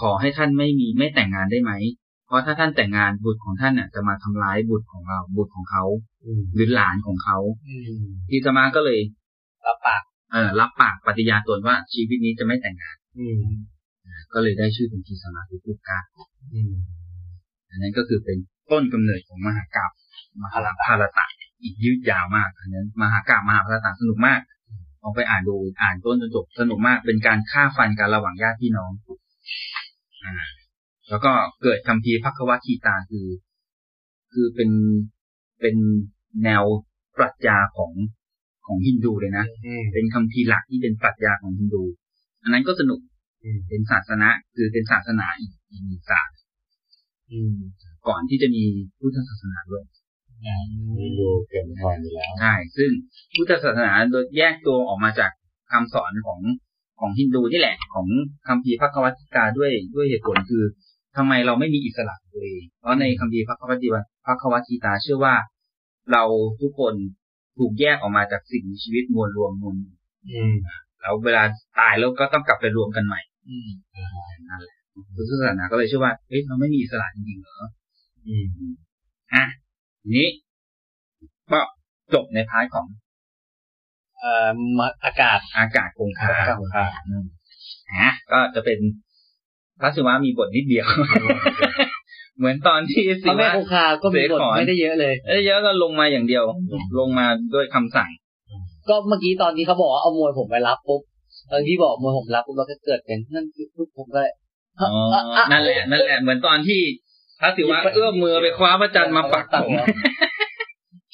[0.00, 2.01] ขอให้ท่านไม่มีไม่แต่งงานได้ไหมเพ
[2.32, 5.84] ราะถ้าท่านแต่งงานบุตรของท่านน่ะจะมาทำร้ายบุตรของเรา บุตรของเขา
[6.24, 8.98] อืมหรือหลานของเขาอืมปีสมาก็เลย
[9.66, 10.02] รับปาก
[10.32, 13.42] เออรับปากปฏิญาณตนว่าชีวิตนี้จะไม่แต่งงานอืม
[14.32, 15.98] ก็เลยได้ชื่อเป็นปีสมาคือผู้กล้า
[16.54, 16.74] อืม
[17.70, 18.38] อันนั้นก็คือเป็น
[18.70, 19.90] ต้นกำเนิดของมหากาบ
[20.42, 21.26] มหาภารตะ
[21.62, 24.40] อีกยืดยาวมากอันนั้นมหากาบมหาภารตะสนุกมาก
[25.02, 28.90] ลองไปอ่านดูอ่านต้นจนจบสนุกมาก เป็นการฆ่าฟันกันระหว่างญาติพี่น้อง
[30.24, 30.34] อ่า
[31.12, 31.32] แล้วก็
[31.62, 33.26] เกิดคัมภีร์พักวัคีตาคือ
[34.32, 34.70] คือเป็น
[35.60, 35.76] เป็น
[36.44, 36.64] แนว
[37.16, 37.92] ปรัชญาของ
[38.66, 41.82] ของฮินดูเลยนะอืมเป็นคัมภีร์หลักที่เป็นปรัชญาของฮินดู
[42.42, 43.00] อันนั้นก็สนุก
[43.42, 46.36] อืมเป็นศาสนาคือเป็นศาสนาอีกอีกหนึ่งศาสตร์
[47.32, 47.54] อืม
[48.08, 48.62] ก่อนที่จะมี
[48.98, 49.82] พุทธศาสนาด้วย
[50.44, 50.56] อ่า
[50.98, 52.90] มีดูเกินก่อนอยู่แล้วใช่ซึ่ง
[53.36, 55.30] พุทธศาสนาโดยแยกตัวออกมาจาก
[55.72, 56.40] คำสอนของ
[57.00, 58.06] ของฮินดูนี่แหละ ของ
[58.48, 60.64] คัมภีร์พระกวัติกาด้วยด้วยเหตุผลคือ
[61.16, 63.88] ทำไมเราไม่มีอิสระของตัวเองเพราะในคัมภีร์พระกวัติ
[64.24, 65.34] พระกวัติกาเชื่อว่า
[66.12, 66.24] เรา
[66.60, 66.94] ทุกคน
[67.58, 69.76] ถูกแยกออกมาจากสิ่งมีชีวิตมวลรวมมวล
[70.30, 70.54] อืม
[71.00, 71.42] แล้วเวลา
[71.78, 73.68] ตายแล้วก็ต้องกลับไปรวมกันใหม่ อืม
[74.48, 74.78] นั่นแหละ
[75.16, 77.68] พุทธศาสนาก็เลยเชื่อว่าเอ๊ะเราไม่มีอิสระจริงๆเหรอ
[78.26, 78.44] อืม
[79.34, 79.44] อะ
[80.02, 80.28] ทีนี้
[81.52, 81.60] ก็
[82.14, 82.86] จบในพาร์ทของ
[84.18, 87.24] เอ่อมาอากาศอากาศคงคาอากาศคงคาอืม
[87.92, 88.78] อะก็จะเป็น
[89.82, 90.86] พระศิวะมีบทนิดเดียว
[92.38, 96.44] เหมือนตอนที่พศิระแม่วะคงคาก็มีบทเสขอนไม่ได้เยอะเลยเอ้ยเยอะก็ลงมาอย่างเดียว
[96.98, 98.10] ลงมาด้วยคำสั่ง
[98.88, 101.00] ก็เมื่อกี้ตอนที่เขาบอกว่าเอามวยผมไปรับปุ๊บ
[101.52, 104.32] ตอนที่บอกมวยผมรับปุ๊บเราก็เกิดเป็นนั่นคือปุ๊บผมก็เลย
[104.80, 104.88] อ๋อ
[105.52, 106.80] นั่นแหละนั่นแหละเหมือนตอนที่
[107.40, 109.70] พระศิวะเอื้อมมือไปคว้าพระจันทร์มาปักผม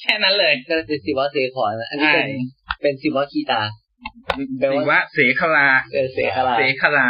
[0.01, 2.39] แค่นั้นเลยก็เป็นศิวะเสขอนอันนี้ใช่เป็น
[2.81, 3.61] เป็นศิวะคีตา
[4.59, 7.07] แปลว่าศิวะเสขลาเออเสขลาเสขลา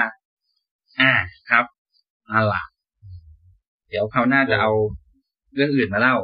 [1.02, 1.12] อ่า
[1.50, 1.66] ครับ
[2.30, 2.62] เอาล่ะ
[3.90, 4.72] เดี๋ยวเขาวหน่าจะเอา
[5.56, 6.16] เรื่องอื่นมาเล่า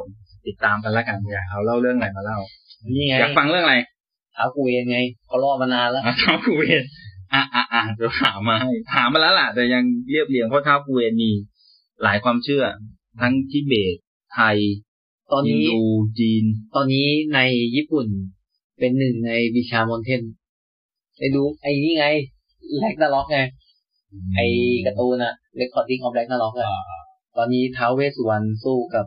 [0.46, 2.38] ติดตามกันแล้วกันอยากเอาเล่าเรื่องอะไรมาเล่า
[2.94, 3.76] นี่ไงอยากฟังเรื่องอะไร
[4.36, 6.82] ท้าวกูเวนไงเขารอมานานแล้วอะท้าวกูเวน
[7.34, 11.30] อะอะอะเดี๋ยวหามาให้หามาแล้วล่ะ แต่ยังเรียบเรียงเพราะท้าวกูเวนมี
[12.02, 12.64] หลายความเชื่อ
[13.20, 13.96] ทั้งทิเบต
[14.34, 14.56] ไทย
[15.32, 15.82] ตอนฮินนี้ดู
[16.18, 17.40] จีน ตอนนี้ใน
[17.76, 18.06] ญี่ปุ่น
[18.78, 20.22] เป็นหนึ่งในบิชามอนเทน
[21.16, 22.06] ไปดูไอ้นี่ไง
[22.78, 23.40] แล็กนาล็อกไง
[24.34, 24.46] ไอ้
[24.86, 26.68] การ์ตูนอะ Recording of Black นาล็อกอะ
[27.36, 29.06] ตอนนี้ท้าวเวสสุวรรณสู้กับ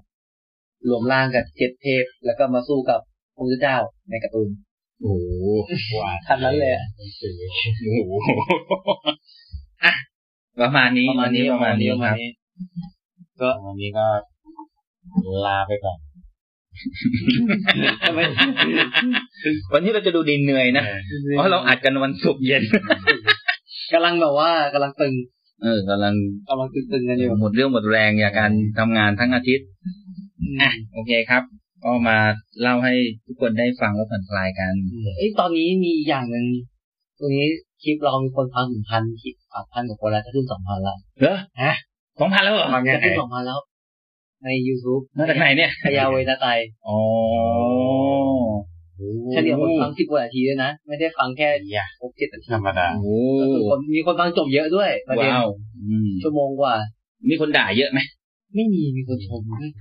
[0.89, 2.99] รวมร่างกับเจ็ดเทพ แล้วก็มาสู้กับ
[3.35, 3.77] พระพุทธเจ้า
[4.09, 4.49] ในการ์ตูน
[5.01, 5.45] โอ้โห
[5.93, 8.11] หวานทันนั้นเลยอะโอ้โห
[9.83, 9.93] อะ
[10.61, 12.31] ประมาณนี้ประมาณนี้วัประมาณนี้ประมาณครับนี้
[13.41, 14.05] ก็วันนี้ก็
[15.45, 15.97] ลาไปก่อน
[18.03, 18.19] ทำไม
[19.73, 20.83] วันนี้เราจะดูดินเหนื่อยนะ
[21.31, 22.63] เพราะเราอัดกันวันศุกร์เย็น
[23.93, 25.13] กำลังแบบว่ากำลังตึง
[25.63, 26.13] เออกำลัง
[26.49, 29.67] กำลังตึงๆกันอยู่หมดเรื่องหมดแรงจากการทำงานทั้งอาทิตย์
[30.61, 31.43] อะโอเคครับ
[31.83, 32.17] ก็มา
[32.61, 32.93] เล่าให้
[33.25, 34.73] ทุกคนได้ฟังแล้วผ่อนคลายกัน
[35.17, 36.45] เอ้ยตอนนี้มีอย่างหนึ่ง
[37.19, 37.45] ตรงนี้
[37.83, 41.73] คลิปเรามีคนฟังถึงพันคลิปอะพันกว่าคนแล้วจะขึ้นสองพันแล้วเหรอฮะ
[42.19, 43.59] สองพันแล้วเหรอจะขึ้นสองพันแล้ว
[44.43, 46.49] ใน YouTube มาจากไหนเนี่ยพยาเวทไตร
[46.87, 46.97] อ๋อ
[49.31, 51.47] เฉลี่ยคนฟังสิบกว่านาทีด้วยนะ ไม่ได้ฟังแค่
[52.01, 55.47] หกเจ็ดนาทีธรรมดาโอ้ก็คือคนมีคนฟังจบเยอะด้วยประเด็นว้าว
[55.87, 56.73] อืมชั่วโมงกว่า
[57.29, 57.99] มีคนด่าเยอะไหม
[58.55, 59.71] ไม่มีมีคนชมด้วย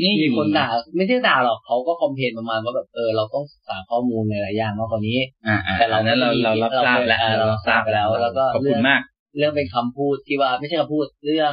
[0.00, 9.00] นี่มีคนด่า ไม่ใช่ด่าหรอกเขาก็คอมเพลนประมาณว่าแบบเออเราต้องศึกษาข้อมูลหลายๆอย่างมากกว่านี้อ่าอ่าแต่เราอันนั้นเราเรารับทราบแล้วเออเรารับทราบแล้ว แล้วก็ขอบคุณมาก
[9.38, 11.52] เรื่องเป็นคำพูดที่ว่าไม่ใช่คำพูดเรื่อง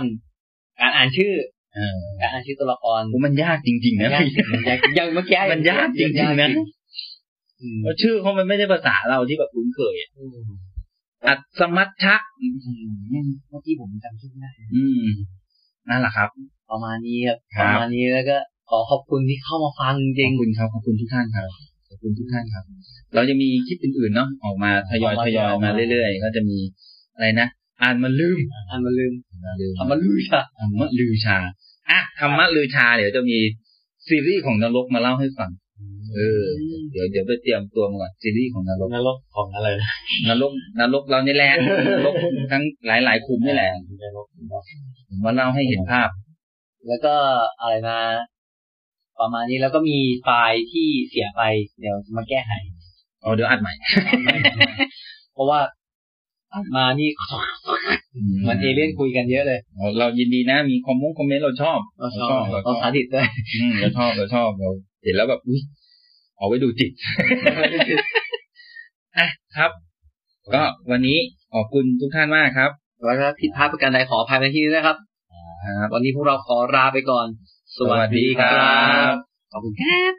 [0.81, 1.33] การอ่านชื่อ
[1.75, 4.25] เออการอ่านชื่อตัวละครโอ้มันยากจริงๆนะยาก
[4.65, 6.65] อย่างอย่างเมื่อกี้มันยากจริงๆนะอืม
[7.81, 10.09] เพราะชื่อเขามันไม่ได้ภาษาเราที่แบบคุ้นเคยอะ
[11.27, 12.15] อัศมัชชะ
[13.49, 15.05] เมื่อกี้ผมจำชื่อไม่ได้อืม
[15.89, 16.29] นั่นแหละครับ
[16.71, 18.37] ประมาณนี้ครับครัปบระมาณนี้แล้วก็
[18.69, 21.47] ขอขอบคุณที่เข้ามาฟังจขริองบคุณครับขอบคุณทุกท่านครับ
[21.89, 22.63] ขอบคุณทุกท่านครับ
[23.15, 26.57] เราจะมีคลิปอื่นๆเนาะออกมาทยอยทยอยมาเรื่อยๆ ก็จะมี
[27.15, 27.47] อะไรนะ
[27.81, 28.37] อ่านมันลืม
[28.69, 29.13] อันมาลืม
[29.61, 31.37] ลืมทำมาลืมจ้ะธรรมะลือชา
[31.89, 33.37] อะธรรมะลือชา เดี๋ยวจะมี
[34.07, 35.49] ซีรีส์ของนรกมาเล่าให้ฟัง
[36.15, 36.43] เออ
[36.91, 39.91] เดี๋ยวเดี๋ยวไปเตรียมตัวมาก่อนซีรีส์ของนรกนรกของอะไรนะ
[40.29, 41.51] นรกนรกเรานี่แหละ
[41.93, 42.15] นรก
[42.51, 43.69] ทั้งหลายหลายๆคุมนี่แหละ
[44.03, 44.27] นรก
[45.23, 46.09] มาเล่าให้เห็นภาพ
[46.87, 47.15] แล้วก็
[47.59, 47.99] อะไรนะ
[49.19, 51.41] ประมาณนี้แล้วก็มีไฟล์ที่เสียไป
[51.79, 52.51] เดี๋ยวมาแก้ไข
[53.21, 53.73] เอาเดี๋ยวอัดใหม่
[55.33, 55.59] เพราะว่า
[56.53, 57.09] อัดมานี่
[58.41, 64.69] เหมันเอเลี่ยนคุยกันเยอะเลยเราเรายินดีนะ มีคอมมงคอมเมนต์เราชอบ เราชชออบบเราเราชสาอบธิตด้วยอืมเราชอบเราชอบเรา
[65.03, 65.61] เห็นแล้วแบบอุ้ย
[66.37, 66.91] เอาไว้ดูจิต
[69.17, 69.71] อะครับ
[70.55, 71.17] ก็วันนี้
[71.53, 72.71] ขอบคุณทุกท่านมากครับ
[73.05, 74.97] แล้วก็ผิดพลาดประการใดขออภัยในที่นี้นะครับ
[75.79, 77.27] ครับวันนี้พวกเราขอลาไปก่อน
[77.77, 78.71] สวัสดีครั
[79.11, 79.13] บ
[79.51, 80.17] ขอบคุณครับ